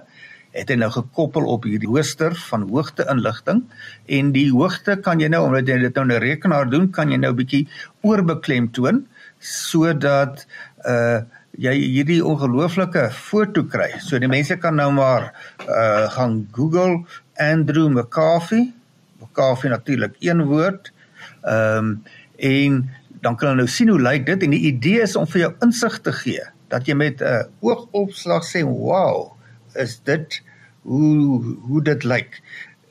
het 0.56 0.70
hy 0.72 0.76
nou 0.80 0.90
gekoppel 0.90 1.46
op 1.46 1.66
hierdie 1.68 1.90
hoster 1.90 2.34
van 2.48 2.66
hoogte 2.70 3.06
inligting 3.10 3.62
en 4.10 4.32
die 4.34 4.48
hoogte 4.50 4.96
kan 5.04 5.20
jy 5.22 5.28
nou 5.30 5.44
omdat 5.46 5.68
jy 5.70 5.78
dit 5.78 5.94
nou 5.94 6.06
'n 6.06 6.22
rekenaar 6.22 6.70
doen 6.70 6.90
kan 6.90 7.10
jy 7.10 7.18
nou 7.18 7.32
bietjie 7.32 7.68
oorbeklem 8.02 8.70
toon 8.72 9.06
sodat 9.38 10.46
uh 10.86 11.20
jy 11.58 11.72
hierdie 11.74 12.20
ongelooflike 12.24 13.10
foto 13.10 13.64
kry. 13.64 13.98
So 13.98 14.18
die 14.18 14.28
mense 14.30 14.56
kan 14.56 14.76
nou 14.76 14.90
maar 14.92 15.32
uh 15.66 16.08
gaan 16.14 16.46
Google 16.52 17.04
Andrew 17.36 17.88
McCarthy. 17.88 18.70
McCarthy 19.20 19.68
natuurlik 19.68 20.14
een 20.20 20.44
woord. 20.46 20.92
Ehm 21.42 21.76
um, 21.76 22.02
en 22.40 22.90
dan 23.20 23.36
kan 23.36 23.50
hulle 23.50 23.60
nou 23.60 23.68
sien 23.68 23.88
hoe 23.92 24.00
lyk 24.00 24.24
dit 24.26 24.42
en 24.42 24.54
die 24.54 24.64
idee 24.72 25.02
is 25.04 25.16
om 25.16 25.26
vir 25.28 25.40
jou 25.40 25.50
insig 25.66 25.98
te 26.00 26.12
gee 26.12 26.46
dat 26.72 26.86
jy 26.88 26.94
met 26.94 27.20
'n 27.20 27.26
uh, 27.26 27.44
oogopslag 27.60 28.44
sê, 28.46 28.62
"Wow, 28.64 29.36
is 29.74 30.00
dit 30.04 30.42
hoe 30.82 31.56
hoe 31.66 31.82
dit 31.82 32.04
lyk." 32.04 32.40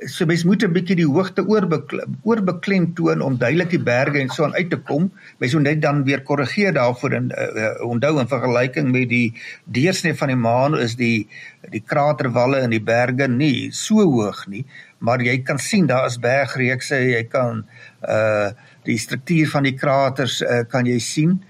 So 0.07 0.25
mens 0.25 0.43
moet 0.43 0.63
'n 0.63 0.71
bietjie 0.71 0.95
die 0.95 1.07
hoogte 1.07 1.43
oorbeklim 1.43 2.15
oorbeklem 2.23 2.93
toon 2.95 3.21
om 3.21 3.37
duidelik 3.37 3.69
die 3.69 3.83
berge 3.83 4.19
en 4.19 4.29
so 4.29 4.43
aan 4.43 4.55
uit 4.55 4.69
te 4.69 4.77
kom. 4.77 5.11
Mens 5.37 5.53
moet 5.53 5.63
net 5.63 5.81
dan 5.81 6.03
weer 6.03 6.21
korrigeer 6.21 6.73
daarvoor 6.73 7.11
en 7.11 7.31
uh, 7.31 7.83
onthou 7.83 8.19
in 8.19 8.27
vergelyking 8.27 8.91
met 8.91 9.09
die 9.09 9.33
deursnee 9.65 10.15
van 10.15 10.27
die 10.27 10.37
maan 10.37 10.77
is 10.77 10.95
die 10.95 11.27
die 11.69 11.83
kraterwalle 11.85 12.61
in 12.61 12.69
die 12.69 12.83
berge 12.83 13.27
nie 13.27 13.71
so 13.71 14.03
hoog 14.03 14.47
nie, 14.47 14.65
maar 14.99 15.21
jy 15.21 15.41
kan 15.43 15.59
sien 15.59 15.87
daar 15.87 16.05
is 16.05 16.19
bergreekse, 16.19 16.95
jy 16.95 17.23
kan 17.23 17.65
uh 18.07 18.51
die 18.83 18.97
struktuur 18.97 19.49
van 19.49 19.63
die 19.63 19.75
kraters 19.75 20.41
uh, 20.41 20.63
kan 20.69 20.85
jy 20.85 20.99
sien. 20.99 21.43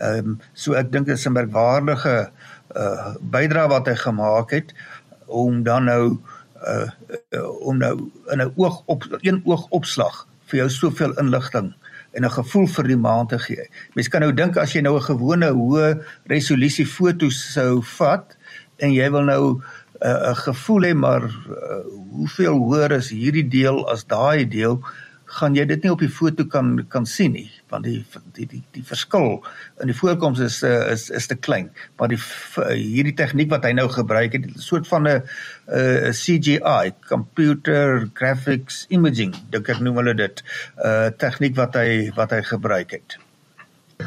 Ehm 0.00 0.18
um, 0.18 0.38
so 0.54 0.74
ek 0.74 0.92
dink 0.92 1.06
dit 1.06 1.18
is 1.18 1.26
'n 1.26 1.32
merkwaardige 1.32 2.30
uh 2.76 3.14
bydrae 3.20 3.68
wat 3.68 3.86
hy 3.88 3.94
gemaak 3.94 4.50
het 4.50 4.74
om 5.26 5.62
dan 5.62 5.84
nou 5.84 6.12
uh, 6.12 6.35
uh 6.64 6.88
om 7.60 7.78
nou 7.78 8.10
in 8.32 8.40
'n 8.42 8.52
oog 8.56 8.82
op 8.86 9.04
een 9.20 9.42
oog 9.44 9.66
opslag 9.70 10.26
vir 10.46 10.58
jou 10.58 10.68
soveel 10.70 11.12
inligting 11.18 11.74
en 12.12 12.24
'n 12.24 12.30
gevoel 12.30 12.66
vir 12.66 12.86
die 12.86 12.96
maan 12.96 13.26
te 13.26 13.38
gee. 13.38 13.68
Mens 13.94 14.08
kan 14.08 14.20
nou 14.20 14.32
dink 14.32 14.56
as 14.56 14.72
jy 14.72 14.80
nou 14.80 14.96
'n 14.96 15.02
gewone 15.02 15.50
hoë 15.50 16.02
resolusie 16.26 16.86
foto 16.86 17.28
sou 17.30 17.82
vat 17.82 18.36
en 18.76 18.92
jy 18.92 19.10
wil 19.10 19.24
nou 19.24 19.44
'n 19.52 19.60
uh, 20.06 20.34
gevoel 20.34 20.82
hê 20.82 20.94
maar 20.94 21.24
uh, 21.24 21.84
hoeveel 22.10 22.56
hoër 22.56 22.92
is 22.92 23.10
hierdie 23.10 23.48
deel 23.48 23.88
as 23.88 24.04
daai 24.04 24.48
deel? 24.48 24.80
Gaan 25.36 25.56
jy 25.56 25.66
dit 25.68 25.82
nie 25.84 25.92
op 25.92 26.00
die 26.00 26.12
foto 26.12 26.46
kan 26.48 26.86
kan 26.92 27.06
sien 27.06 27.34
nie 27.36 27.48
want 27.72 27.84
die 27.84 28.04
die 28.36 28.46
die 28.50 28.62
die 28.76 28.84
verskil 28.86 29.40
in 29.82 29.90
die 29.90 29.96
voorkoms 29.96 30.40
is 30.44 30.62
uh, 30.64 30.86
is 30.92 31.08
is 31.10 31.26
te 31.26 31.36
klein. 31.36 31.70
Maar 31.98 32.12
die 32.14 32.20
hierdie 32.78 33.14
tegniek 33.18 33.50
wat 33.52 33.66
hy 33.66 33.72
nou 33.76 33.88
gebruik 33.92 34.36
het 34.38 34.46
'n 34.46 34.62
soort 34.68 34.88
van 34.88 35.08
'n 35.08 35.22
uh, 35.68 36.10
CGI 36.12 36.94
computer 37.08 38.08
graphics 38.14 38.86
imaging 38.88 39.34
dink 39.50 39.68
ek 39.68 39.80
noem 39.80 39.96
hulle 40.02 40.14
dit 40.14 40.42
uh, 40.78 41.08
tegniek 41.18 41.56
wat 41.56 41.74
hy 41.74 42.10
wat 42.16 42.30
hy 42.30 42.42
gebruik 42.42 42.90
het. 42.90 43.18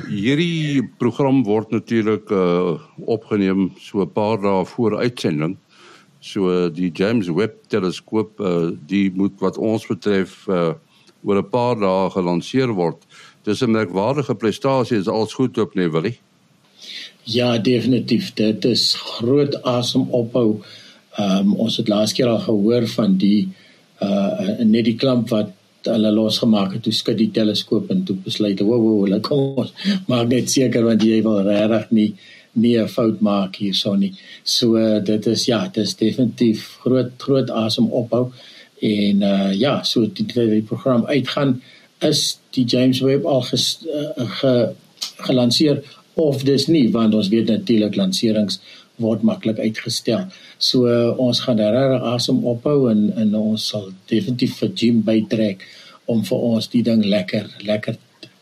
Hierdie 0.08 0.86
program 0.98 1.44
word 1.44 1.72
natuurlik 1.72 2.30
uh, 2.32 2.78
opgeneem 3.06 3.72
so 3.80 4.02
'n 4.02 4.13
paar 4.13 4.38
dae 4.42 4.65
voor 4.65 4.98
uitsending. 4.98 5.58
So 6.20 6.70
die 6.70 6.92
James 6.92 7.28
Webb 7.28 7.68
teleskoop 7.68 8.39
uh, 8.39 8.72
die 8.88 9.12
moet 9.12 9.39
wat 9.39 9.58
ons 9.58 9.88
betref 9.88 10.48
uh, 10.48 10.74
oor 11.23 11.38
'n 11.38 11.49
paar 11.49 11.75
dae 11.79 12.10
gelanseer 12.10 12.73
word. 12.73 12.97
Dis 13.43 13.62
'n 13.62 13.71
merkwaardige 13.71 14.36
prestasie 14.36 14.99
as 14.99 15.08
alles 15.08 15.34
goed 15.34 15.58
loop, 15.58 15.75
nee 15.75 15.89
Willie. 15.89 16.17
Ja, 17.23 17.58
definitief. 17.58 18.34
Dit 18.34 18.65
is 18.65 18.93
groot 18.93 19.63
asem 19.63 20.08
ophou. 20.10 20.62
Ehm 21.17 21.38
um, 21.38 21.55
ons 21.55 21.77
het 21.77 21.88
laas 21.88 22.13
keer 22.13 22.27
al 22.27 22.39
gehoor 22.39 22.88
van 22.88 23.17
die 23.17 23.49
uh 24.01 24.63
net 24.63 24.86
die 24.86 24.95
klamp 24.95 25.29
wat 25.29 25.51
hulle 25.84 26.12
losgemaak 26.12 26.73
het 26.73 26.84
toe 26.84 26.93
skud 26.93 27.17
die 27.17 27.32
teleskoop 27.32 27.91
en 27.91 28.03
toe 28.03 28.15
besluit, 28.15 28.60
"Wo 28.60 28.79
wo, 28.82 29.03
hulle 29.03 29.19
kom 29.19 29.58
ons 29.58 29.73
maak 30.08 30.27
net 30.27 30.49
seker 30.49 30.84
want 30.84 31.03
jy 31.03 31.21
wil 31.23 31.41
regtig 31.43 31.91
nie 31.91 32.13
nie 32.53 32.77
'n 32.77 32.88
fout 32.88 33.21
maak 33.21 33.55
hierso 33.55 33.95
nie." 33.95 34.13
So 34.43 34.77
uh, 34.77 34.99
dit 34.99 35.27
is 35.27 35.45
ja, 35.45 35.67
dit 35.67 35.84
is 35.84 35.95
definitief 35.95 36.77
groot 36.82 37.12
groot 37.17 37.49
asem 37.49 37.88
ophou 37.91 38.32
en 38.82 39.24
uh 39.24 39.52
ja 39.54 39.82
so 39.84 40.06
die, 40.08 40.26
die, 40.26 40.48
die 40.56 40.65
program 40.65 41.06
uitgaan 41.06 41.62
is 42.06 42.39
die 42.56 42.63
James 42.63 43.02
Webb 43.04 43.26
al 43.28 43.42
ges, 43.42 43.80
uh, 43.84 44.28
ge, 44.39 44.54
gelanseer 45.28 45.82
of 46.20 46.44
dis 46.48 46.68
nie 46.68 46.88
want 46.92 47.15
ons 47.15 47.32
weet 47.32 47.52
natuurlik 47.52 47.96
lanserings 48.00 48.60
word 49.00 49.24
maklik 49.24 49.60
uitgestel. 49.63 50.26
So 50.58 50.88
uh, 50.92 51.13
ons 51.20 51.39
gaan 51.46 51.62
regtig 51.63 52.08
asem 52.13 52.44
ophou 52.48 52.89
en 52.92 53.08
en 53.15 53.36
ons 53.39 53.70
sal 53.72 53.89
definitief 54.12 54.60
vir 54.63 54.76
Jim 54.76 55.02
bytrek 55.08 55.65
om 56.12 56.24
vir 56.28 56.46
ons 56.52 56.72
die 56.74 56.84
ding 56.84 57.06
lekker 57.06 57.48
lekker 57.72 58.00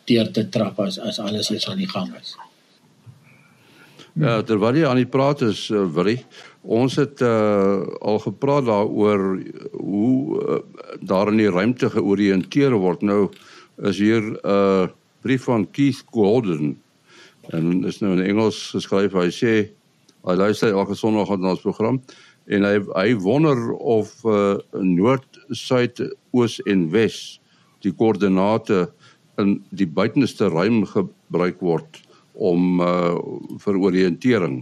deur 0.09 0.33
te 0.33 0.47
trap 0.49 0.79
as 0.79 0.97
as 0.97 1.19
alles 1.19 1.51
is 1.51 1.69
aan 1.69 1.81
die 1.83 1.93
gang 1.93 2.13
is. 2.21 2.37
Ja, 4.17 4.39
terwyl 4.41 4.79
jy 4.79 4.85
aan 4.89 4.97
die 4.97 5.09
praat 5.09 5.43
is, 5.45 5.67
uh, 5.69 5.83
Willie, 5.93 6.23
ons 6.65 6.95
het 6.97 7.21
uh, 7.21 7.83
al 8.01 8.17
gepraat 8.23 8.65
daaroor 8.65 9.25
hoe 9.77 10.39
uh, 10.41 10.57
daar 11.05 11.29
in 11.29 11.37
die 11.37 11.51
ruimte 11.53 11.91
georiënteer 11.93 12.73
word. 12.81 13.03
Nou 13.05 13.27
is 13.85 13.99
hier 14.01 14.23
'n 14.25 14.39
uh, 14.41 14.87
brief 15.21 15.45
van 15.45 15.67
Keith 15.71 16.01
Gordon 16.09 16.73
en 17.53 17.85
is 17.85 18.01
nou 18.01 18.15
in 18.17 18.25
Engels 18.25 18.71
geskryf. 18.73 19.13
Hy 19.13 19.29
sê 19.29 19.53
hy 20.25 20.35
luister 20.35 20.73
elke 20.73 20.97
Sondag 20.97 21.29
na 21.37 21.53
ons 21.53 21.61
program 21.61 22.01
en 22.47 22.63
hy 22.63 22.81
hy 22.95 23.13
wonder 23.21 23.73
of 23.77 24.17
uh, 24.25 24.57
noord, 24.73 25.29
suid, 25.51 26.01
oos 26.33 26.57
en 26.65 26.89
wes 26.89 27.39
die 27.85 27.93
koördinate 27.93 28.89
in 29.37 29.61
die 29.69 29.87
buitenste 29.87 30.49
ruim 30.49 30.85
gebruik 30.89 31.61
word 31.61 32.06
om 32.37 32.81
uh, 32.81 33.15
vir 33.63 33.79
oriëntering. 33.89 34.57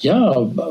Ja, 0.00 0.18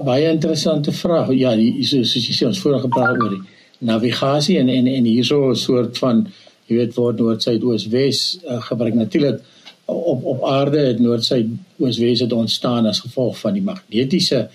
baie 0.05 0.29
interessante 0.29 0.91
vraag. 0.93 1.31
Ja, 1.37 1.53
soos 1.85 2.13
jy 2.17 2.35
sê 2.35 2.47
ons 2.49 2.61
vorige 2.61 2.87
gepraat 2.87 3.17
oor 3.21 3.37
die 3.37 3.87
navigasie 3.89 4.59
en 4.61 4.69
en 4.69 4.87
en 4.87 5.05
hierso 5.05 5.49
'n 5.49 5.55
soort 5.55 5.97
van 5.97 6.27
jy 6.67 6.75
weet 6.75 6.95
word 6.95 7.19
noord, 7.19 7.43
suid, 7.43 7.63
oos, 7.63 7.87
wes 7.87 8.39
uh, 8.45 8.61
gebruik 8.61 8.93
natuurlik 8.93 9.41
op 9.85 10.25
op 10.25 10.43
aarde 10.45 10.79
het 10.79 10.99
noord, 10.99 11.25
suid, 11.25 11.47
oos, 11.79 11.97
wes 11.97 12.19
het 12.19 12.33
ontstaan 12.33 12.85
as 12.85 12.99
gevolg 12.99 13.39
van 13.39 13.53
die 13.53 13.63
magnetiese 13.63 14.49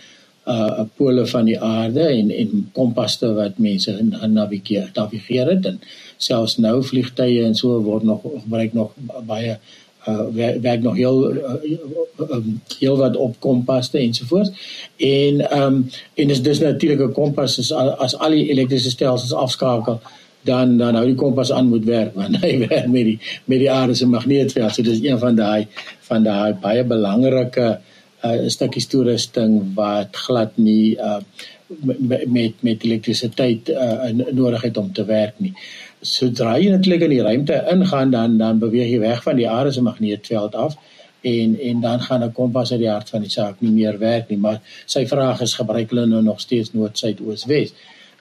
uh 0.47 0.85
pole 0.97 1.27
van 1.27 1.45
die 1.45 1.61
aarde 1.61 2.03
en 2.05 2.31
en 2.31 2.69
kompaste 2.73 3.33
wat 3.33 3.59
mense 3.59 3.93
navigeer 4.29 4.91
navigeer 4.95 5.49
het 5.49 5.67
en 5.67 5.81
selfs 6.17 6.59
nou 6.59 6.83
vliegtye 6.85 7.45
en 7.45 7.55
so 7.55 7.81
word 7.83 8.05
nog 8.05 8.21
gebruik 8.23 8.73
nog 8.73 8.93
baie 9.27 9.57
uh 9.57 9.84
werk, 10.33 10.61
werk 10.63 10.83
nog 10.83 10.95
heel 10.95 11.35
uh, 11.35 11.53
um, 12.31 12.61
heel 12.79 12.97
wat 12.97 13.17
op 13.17 13.37
kompaste 13.39 13.99
ensovoorts. 13.99 14.51
En 14.97 15.51
ehm 15.51 15.63
um, 15.63 15.91
en 16.15 16.29
dis 16.29 16.43
dis 16.43 16.59
natuurlik 16.59 17.09
'n 17.09 17.13
kompas 17.13 17.59
as 17.59 17.73
as 17.99 18.19
al 18.19 18.31
die 18.31 18.51
elektriese 18.51 18.91
stelsels 18.91 19.33
afskakel 19.33 20.01
dan 20.43 20.77
dan 20.77 20.95
hou 20.95 21.07
die 21.07 21.15
kompas 21.15 21.53
aan 21.53 21.69
moet 21.69 21.85
werk 21.85 22.15
want 22.21 22.37
hy 22.37 22.59
werk 22.69 22.87
met 22.87 23.05
die 23.05 23.19
met 23.45 23.59
die 23.59 23.71
aarde 23.71 23.95
se 23.95 24.07
magneetveld. 24.07 24.75
So 24.75 24.83
dis 24.83 25.03
een 25.03 25.19
van 25.19 25.35
daai 25.35 25.67
van 26.01 26.23
daai 26.23 26.55
baie 26.61 26.85
belangrike 26.85 27.79
uh 28.25 28.49
stukkies 28.49 28.87
toerusting 28.87 29.75
wat 29.75 30.17
glad 30.17 30.57
nie 30.57 30.97
uh 30.97 31.21
met 32.29 32.55
met 32.61 32.85
elektrisiteit 32.85 33.69
uh 33.69 34.13
nodig 34.33 34.63
het 34.63 34.77
om 34.77 34.93
te 34.93 35.05
werk 35.05 35.35
nie 35.39 35.53
sodra 36.05 36.59
jy 36.61 36.71
netlik 36.75 37.07
in 37.07 37.15
die 37.15 37.23
ruimte 37.25 37.57
ingaan 37.73 38.13
dan 38.13 38.37
dan 38.39 38.61
beweeg 38.63 38.93
jy 38.93 39.01
weg 39.01 39.23
van 39.25 39.41
die 39.41 39.49
aarde 39.49 39.73
se 39.73 39.83
magneetveld 39.83 40.55
af 40.55 40.77
en 41.25 41.57
en 41.71 41.81
dan 41.81 42.01
gaan 42.01 42.25
'n 42.25 42.33
kompas 42.33 42.73
uit 42.73 42.81
die 42.81 42.91
hart 42.91 43.11
van 43.11 43.21
die 43.21 43.31
saak 43.31 43.61
nie 43.61 43.73
meer 43.73 43.99
werk 43.99 44.29
nie 44.29 44.39
maar 44.47 44.61
sy 44.87 45.07
vraag 45.07 45.41
is 45.41 45.55
gebruik 45.55 45.91
hulle 45.91 46.07
nou 46.07 46.23
nog 46.23 46.41
steeds 46.41 46.73
noord 46.73 46.99
suid 46.99 47.21
oos 47.21 47.45
wes. 47.45 47.73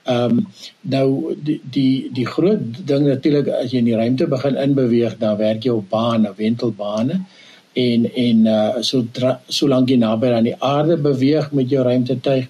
Ehm 0.04 0.38
um, 0.38 0.48
nou 0.82 1.36
die 1.44 1.62
die 1.64 2.10
die 2.14 2.26
groot 2.26 2.88
ding 2.88 3.08
natuurlik 3.08 3.48
as 3.48 3.72
jy 3.72 3.78
in 3.78 3.92
die 3.92 3.96
ruimte 3.96 4.28
begin 4.28 4.56
inbeweeg 4.56 5.18
dan 5.18 5.38
werk 5.38 5.64
jy 5.64 5.72
op 5.72 5.90
bane, 5.90 6.34
wentelbane 6.38 7.22
en 7.74 8.14
en 8.16 8.46
uh 8.46 8.82
so 8.82 9.04
solank 9.48 9.90
jy 9.90 9.98
naby 9.98 10.28
aan 10.28 10.44
die 10.44 10.60
aarde 10.60 10.98
beweeg 10.98 11.52
met 11.52 11.70
jou 11.70 11.84
ruimtetuig 11.84 12.48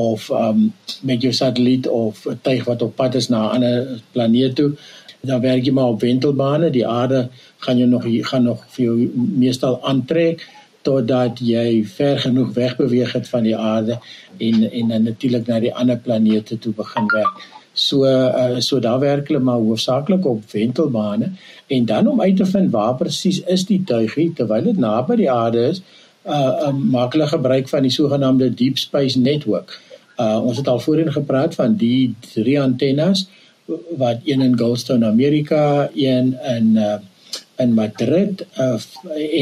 of 0.00 0.28
um 0.30 0.72
met 1.02 1.22
jou 1.22 1.32
satelliet 1.32 1.88
of 1.88 2.24
'n 2.26 2.38
tuig 2.42 2.64
wat 2.64 2.82
op 2.82 2.96
pad 2.96 3.14
is 3.14 3.28
na 3.28 3.40
'n 3.46 3.54
ander 3.54 4.00
planeet 4.12 4.54
toe. 4.54 4.72
Dan 5.20 5.40
werk 5.40 5.64
jy 5.64 5.72
maar 5.72 5.92
op 5.94 6.00
wentelbane. 6.00 6.70
Die 6.70 6.86
aarde 6.86 7.28
gaan 7.58 7.78
jou 7.78 7.88
nog 7.88 8.04
gaan 8.30 8.42
nog 8.42 8.64
vir 8.68 8.84
jou 8.84 9.10
meestal 9.14 9.82
aantrek 9.82 10.48
totdat 10.82 11.38
jy 11.38 11.84
ver 11.84 12.18
genoeg 12.18 12.52
weg 12.56 12.76
beweeg 12.76 13.12
het 13.12 13.28
van 13.28 13.42
die 13.42 13.56
aarde 13.56 13.98
en 14.38 14.70
en 14.70 14.88
dan 14.88 15.02
natuurlik 15.02 15.46
na 15.46 15.60
die 15.60 15.74
ander 15.74 15.98
planete 15.98 16.58
toe 16.58 16.72
begin 16.72 17.06
werk. 17.06 17.42
So 17.72 18.04
uh, 18.04 18.58
so 18.58 18.80
daar 18.80 18.98
werk 18.98 19.28
hulle 19.28 19.40
maar 19.40 19.60
hoofsaaklik 19.62 20.26
op 20.26 20.50
wentelbane 20.50 21.32
en 21.66 21.84
dan 21.84 22.08
om 22.08 22.20
uit 22.20 22.36
te 22.36 22.46
vind 22.46 22.70
waar 22.70 22.94
presies 22.94 23.40
is 23.40 23.64
die 23.66 23.82
tuigie 23.84 24.32
terwyl 24.32 24.64
dit 24.64 24.78
naby 24.78 25.16
die 25.16 25.30
aarde 25.30 25.68
is, 25.68 25.82
uh, 26.26 26.34
uh 26.66 26.72
maak 26.72 27.12
hulle 27.12 27.28
gebruik 27.30 27.68
van 27.68 27.86
die 27.86 27.94
sogenaamde 27.94 28.50
deep 28.54 28.78
space 28.78 29.18
network. 29.18 29.78
Uh 30.20 30.40
ons 30.44 30.56
het 30.56 30.68
al 30.68 30.80
voorheen 30.80 31.12
gepraat 31.12 31.54
van 31.54 31.76
die 31.80 32.14
drie 32.32 32.60
antennes 32.60 33.28
wat 33.96 34.26
een 34.26 34.42
in 34.42 34.58
Goldstone 34.58 35.06
Amerika, 35.06 35.90
een 35.94 36.36
in 36.56 36.76
uh 36.76 36.98
in 37.60 37.74
Madrid 37.74 38.46
uh, 38.58 38.74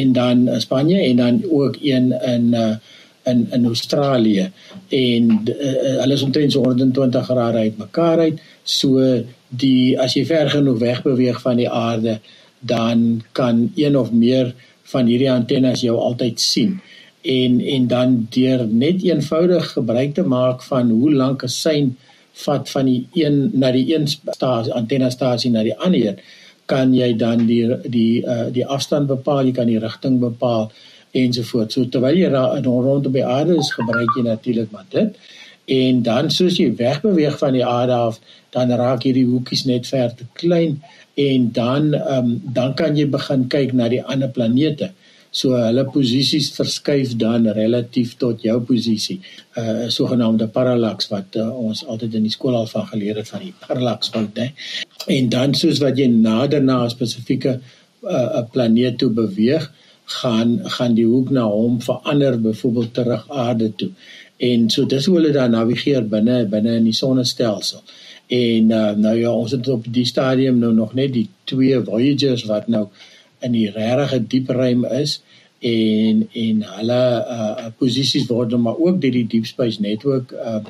en 0.01 0.13
dan 0.13 0.61
Spanje 0.61 1.01
en 1.01 1.17
dan 1.17 1.43
ook 1.51 1.77
een 1.83 2.13
in 2.23 2.47
uh, 2.53 2.75
in 3.23 3.47
in 3.51 3.65
Australië. 3.65 4.51
En 4.89 5.41
uh, 5.45 5.55
hulle 6.01 6.13
is 6.13 6.23
omtrent 6.23 6.53
so 6.53 6.63
120 6.63 7.25
grade 7.25 7.59
uitmekaar 7.59 8.19
uit. 8.19 8.41
So 8.63 9.23
die 9.49 10.01
as 10.01 10.15
jy 10.15 10.27
ver 10.27 10.51
genoeg 10.51 10.79
weg 10.79 11.03
beweeg 11.03 11.41
van 11.41 11.57
die 11.57 11.71
aarde 11.71 12.19
dan 12.59 13.23
kan 13.33 13.73
een 13.75 13.97
of 13.97 14.13
meer 14.13 14.55
van 14.83 15.07
hierdie 15.07 15.31
antennes 15.31 15.81
jou 15.81 15.97
altyd 15.97 16.41
sien 16.41 16.81
en 17.37 17.61
en 17.77 17.87
dan 17.93 18.19
deur 18.35 18.67
net 18.83 19.03
eenvoudig 19.05 19.73
gebruik 19.77 20.15
te 20.15 20.25
maak 20.35 20.63
van 20.71 20.91
hoe 20.91 21.13
lank 21.23 21.43
'n 21.45 21.55
sein 21.55 21.97
vat 22.45 22.71
van 22.71 22.85
die 22.85 23.09
een 23.13 23.51
na 23.53 23.73
die 23.73 23.95
een 23.95 24.07
stasie 24.09 24.73
antenne 24.73 25.11
stasie 25.11 25.51
na 25.51 25.63
die 25.63 25.79
ander 25.79 26.07
een 26.07 26.19
kan 26.67 26.95
jy 26.95 27.17
dan 27.17 27.47
die 27.47 27.65
die 27.97 28.23
uh, 28.25 28.47
die 28.53 28.67
afstand 28.77 29.09
bepaal 29.09 29.45
jy 29.49 29.53
kan 29.57 29.71
die 29.71 29.81
rigting 29.81 30.21
bepaal 30.21 30.71
ensovoorts 31.17 31.75
so 31.75 31.89
terwyl 31.89 32.17
jy 32.17 32.29
rondom 32.65 33.13
die 33.13 33.25
aarde 33.25 33.57
is 33.57 33.73
gebruik 33.73 34.17
jy 34.17 34.25
natuurlik 34.27 34.71
maar 34.71 34.87
dit. 34.93 35.17
En 35.79 36.03
dan 36.03 36.31
soos 36.33 36.57
jy 36.57 36.71
wegbeweeg 36.77 37.39
van 37.39 37.53
die 37.57 37.65
aarde 37.65 37.93
af 37.93 38.21
dan 38.57 38.73
raak 38.81 39.05
hierdie 39.05 39.27
hoekies 39.29 39.65
net 39.69 39.87
ver 39.87 40.15
te 40.17 40.25
klein 40.41 40.79
en 41.15 41.51
dan 41.53 41.93
um, 41.95 42.31
dan 42.45 42.75
kan 42.75 42.97
jy 42.97 43.09
begin 43.11 43.49
kyk 43.53 43.75
na 43.77 43.89
die 43.93 44.03
ander 44.05 44.31
planete 44.33 44.93
So 45.39 45.55
hulle 45.55 45.85
posisies 45.95 46.49
verskuif 46.57 47.13
dan 47.21 47.47
relatief 47.55 48.17
tot 48.23 48.43
jou 48.43 48.57
posisie. 48.71 49.19
'n 49.57 49.61
uh, 49.63 49.89
sogenaamde 49.99 50.49
parallax 50.57 51.09
wat 51.15 51.37
uh, 51.37 51.49
ons 51.69 51.85
altyd 51.87 52.15
in 52.19 52.25
die 52.27 52.35
skool 52.37 52.57
al 52.61 52.67
van 52.67 52.87
geleer 52.93 53.17
het 53.21 53.29
van 53.29 53.43
die 53.47 53.55
parallax 53.67 54.11
van 54.15 54.31
hè. 54.35 54.49
En 55.17 55.29
dan 55.29 55.55
soos 55.55 55.79
wat 55.85 55.99
jy 55.99 56.07
nader 56.07 56.63
na 56.63 56.85
'n 56.85 56.91
spesifieke 56.91 57.53
'n 57.59 57.61
uh, 58.03 58.43
planeet 58.53 58.99
toe 58.99 59.11
beweeg, 59.11 59.71
gaan 60.09 60.59
gaan 60.77 60.95
die 60.95 61.07
hoek 61.07 61.31
na 61.31 61.45
hom 61.45 61.81
verander, 61.83 62.41
byvoorbeeld 62.41 62.95
terug 62.95 63.29
aarde 63.29 63.75
toe. 63.75 63.91
En 64.37 64.71
so 64.71 64.87
dis 64.87 65.07
hoe 65.07 65.17
hulle 65.17 65.33
dan 65.33 65.51
navigeer 65.51 66.09
binne 66.09 66.47
binne 66.47 66.77
in 66.77 66.85
die 66.85 66.97
sonnestelsel. 66.97 67.83
En 68.27 68.71
uh, 68.71 68.91
nou 68.91 69.17
ja, 69.19 69.31
ons 69.33 69.51
het 69.51 69.69
op 69.69 69.85
die 69.89 70.07
stadium 70.07 70.59
nou 70.59 70.73
nog 70.73 70.95
net 70.95 71.13
die 71.13 71.29
twee 71.45 71.81
Voyagers 71.85 72.45
wat 72.45 72.69
nou 72.69 72.87
in 73.41 73.53
die 73.53 73.71
regte 73.71 74.21
diep 74.27 74.51
ruim 74.51 74.85
is 74.85 75.21
en 75.61 76.29
en 76.33 76.63
hulle 76.77 77.03
uh 77.37 77.69
posisies 77.79 78.29
word 78.31 78.57
maar 78.59 78.79
ook 78.79 79.01
deur 79.03 79.13
die 79.13 79.27
deep 79.27 79.47
space 79.47 79.83
network 79.83 80.33
uh 80.33 80.63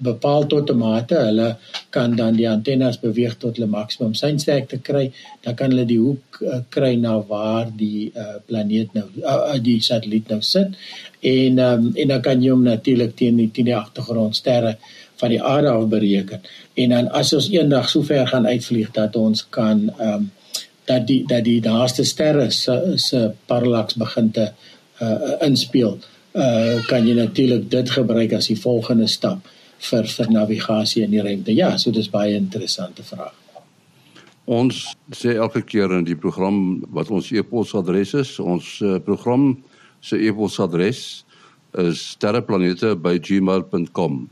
bepaal 0.00 0.46
tot 0.46 0.70
'n 0.70 0.78
mate 0.78 1.14
hulle 1.14 1.56
kan 1.90 2.16
dan 2.16 2.36
die 2.36 2.48
antennes 2.48 3.00
beweeg 3.00 3.36
tot 3.36 3.56
hulle 3.56 3.68
maksimum 3.68 4.14
seinsterkte 4.14 4.78
kry. 4.78 5.12
Dan 5.44 5.54
kan 5.54 5.70
hulle 5.70 5.84
die 5.84 5.98
hoek 6.00 6.40
uh, 6.40 6.60
kry 6.68 6.94
na 6.96 7.20
waar 7.20 7.68
die 7.76 8.10
uh, 8.16 8.40
planeet 8.46 8.94
nou 8.94 9.04
uh, 9.20 9.58
die 9.62 9.80
satelliet 9.80 10.28
nou 10.28 10.40
sit. 10.40 10.68
En 11.20 11.58
um, 11.58 11.92
en 11.94 12.08
dan 12.08 12.20
kan 12.20 12.42
jy 12.42 12.50
hom 12.50 12.62
natuurlik 12.62 13.16
teen 13.16 13.36
die 13.36 13.50
teen 13.50 13.68
die 13.68 13.76
agtergrondsterre 13.76 14.78
van 15.20 15.28
die 15.34 15.42
aarde 15.42 15.70
af 15.70 15.86
bereken 15.90 16.40
en 16.78 16.94
dan 16.94 17.08
as 17.20 17.32
ons 17.34 17.48
eendag 17.50 17.88
so 17.90 18.06
ver 18.06 18.26
gaan 18.26 18.46
uitvlieg 18.46 18.90
dat 18.94 19.16
ons 19.16 19.44
kan 19.50 19.88
um, 20.00 20.28
dat 20.88 21.06
die 21.08 21.22
dat 21.28 21.44
die 21.44 21.60
naaste 21.64 22.04
sterre 22.04 22.50
se 22.50 22.78
se 22.96 23.28
parallax 23.46 23.96
begin 24.00 24.30
te 24.30 24.50
uh, 25.00 25.46
inspel. 25.46 25.98
Uh 26.32 26.84
kan 26.86 27.06
jy 27.06 27.14
natuurlik 27.16 27.70
dit 27.70 27.90
gebruik 27.90 28.32
as 28.36 28.46
die 28.50 28.60
volgende 28.60 29.08
stap 29.08 29.48
vir 29.90 30.06
vir 30.06 30.30
navigasie 30.30 31.04
in 31.04 31.10
die 31.10 31.22
ruimte. 31.22 31.54
Ja, 31.54 31.76
so 31.78 31.90
dis 31.94 32.10
baie 32.10 32.36
interessante 32.36 33.02
vraag. 33.02 33.34
Ons 34.48 34.96
sê 35.12 35.36
elke 35.36 35.60
keer 35.62 35.92
in 35.92 36.04
die 36.08 36.16
program 36.16 36.80
wat 36.96 37.10
ons 37.12 37.28
e-posadres 37.32 38.14
is. 38.16 38.38
Ons 38.40 38.80
uh, 38.80 38.96
program 39.04 39.62
se 40.00 40.16
e-posadres 40.16 41.24
is 41.78 42.16
sterreplanete@gmail.com. 42.16 44.28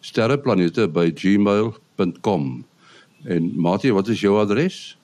sterreplanete@gmail.com. 0.00 2.64
En 3.24 3.60
Mati, 3.60 3.92
wat 3.92 4.08
is 4.08 4.20
jou 4.20 4.40
adres? 4.40 4.96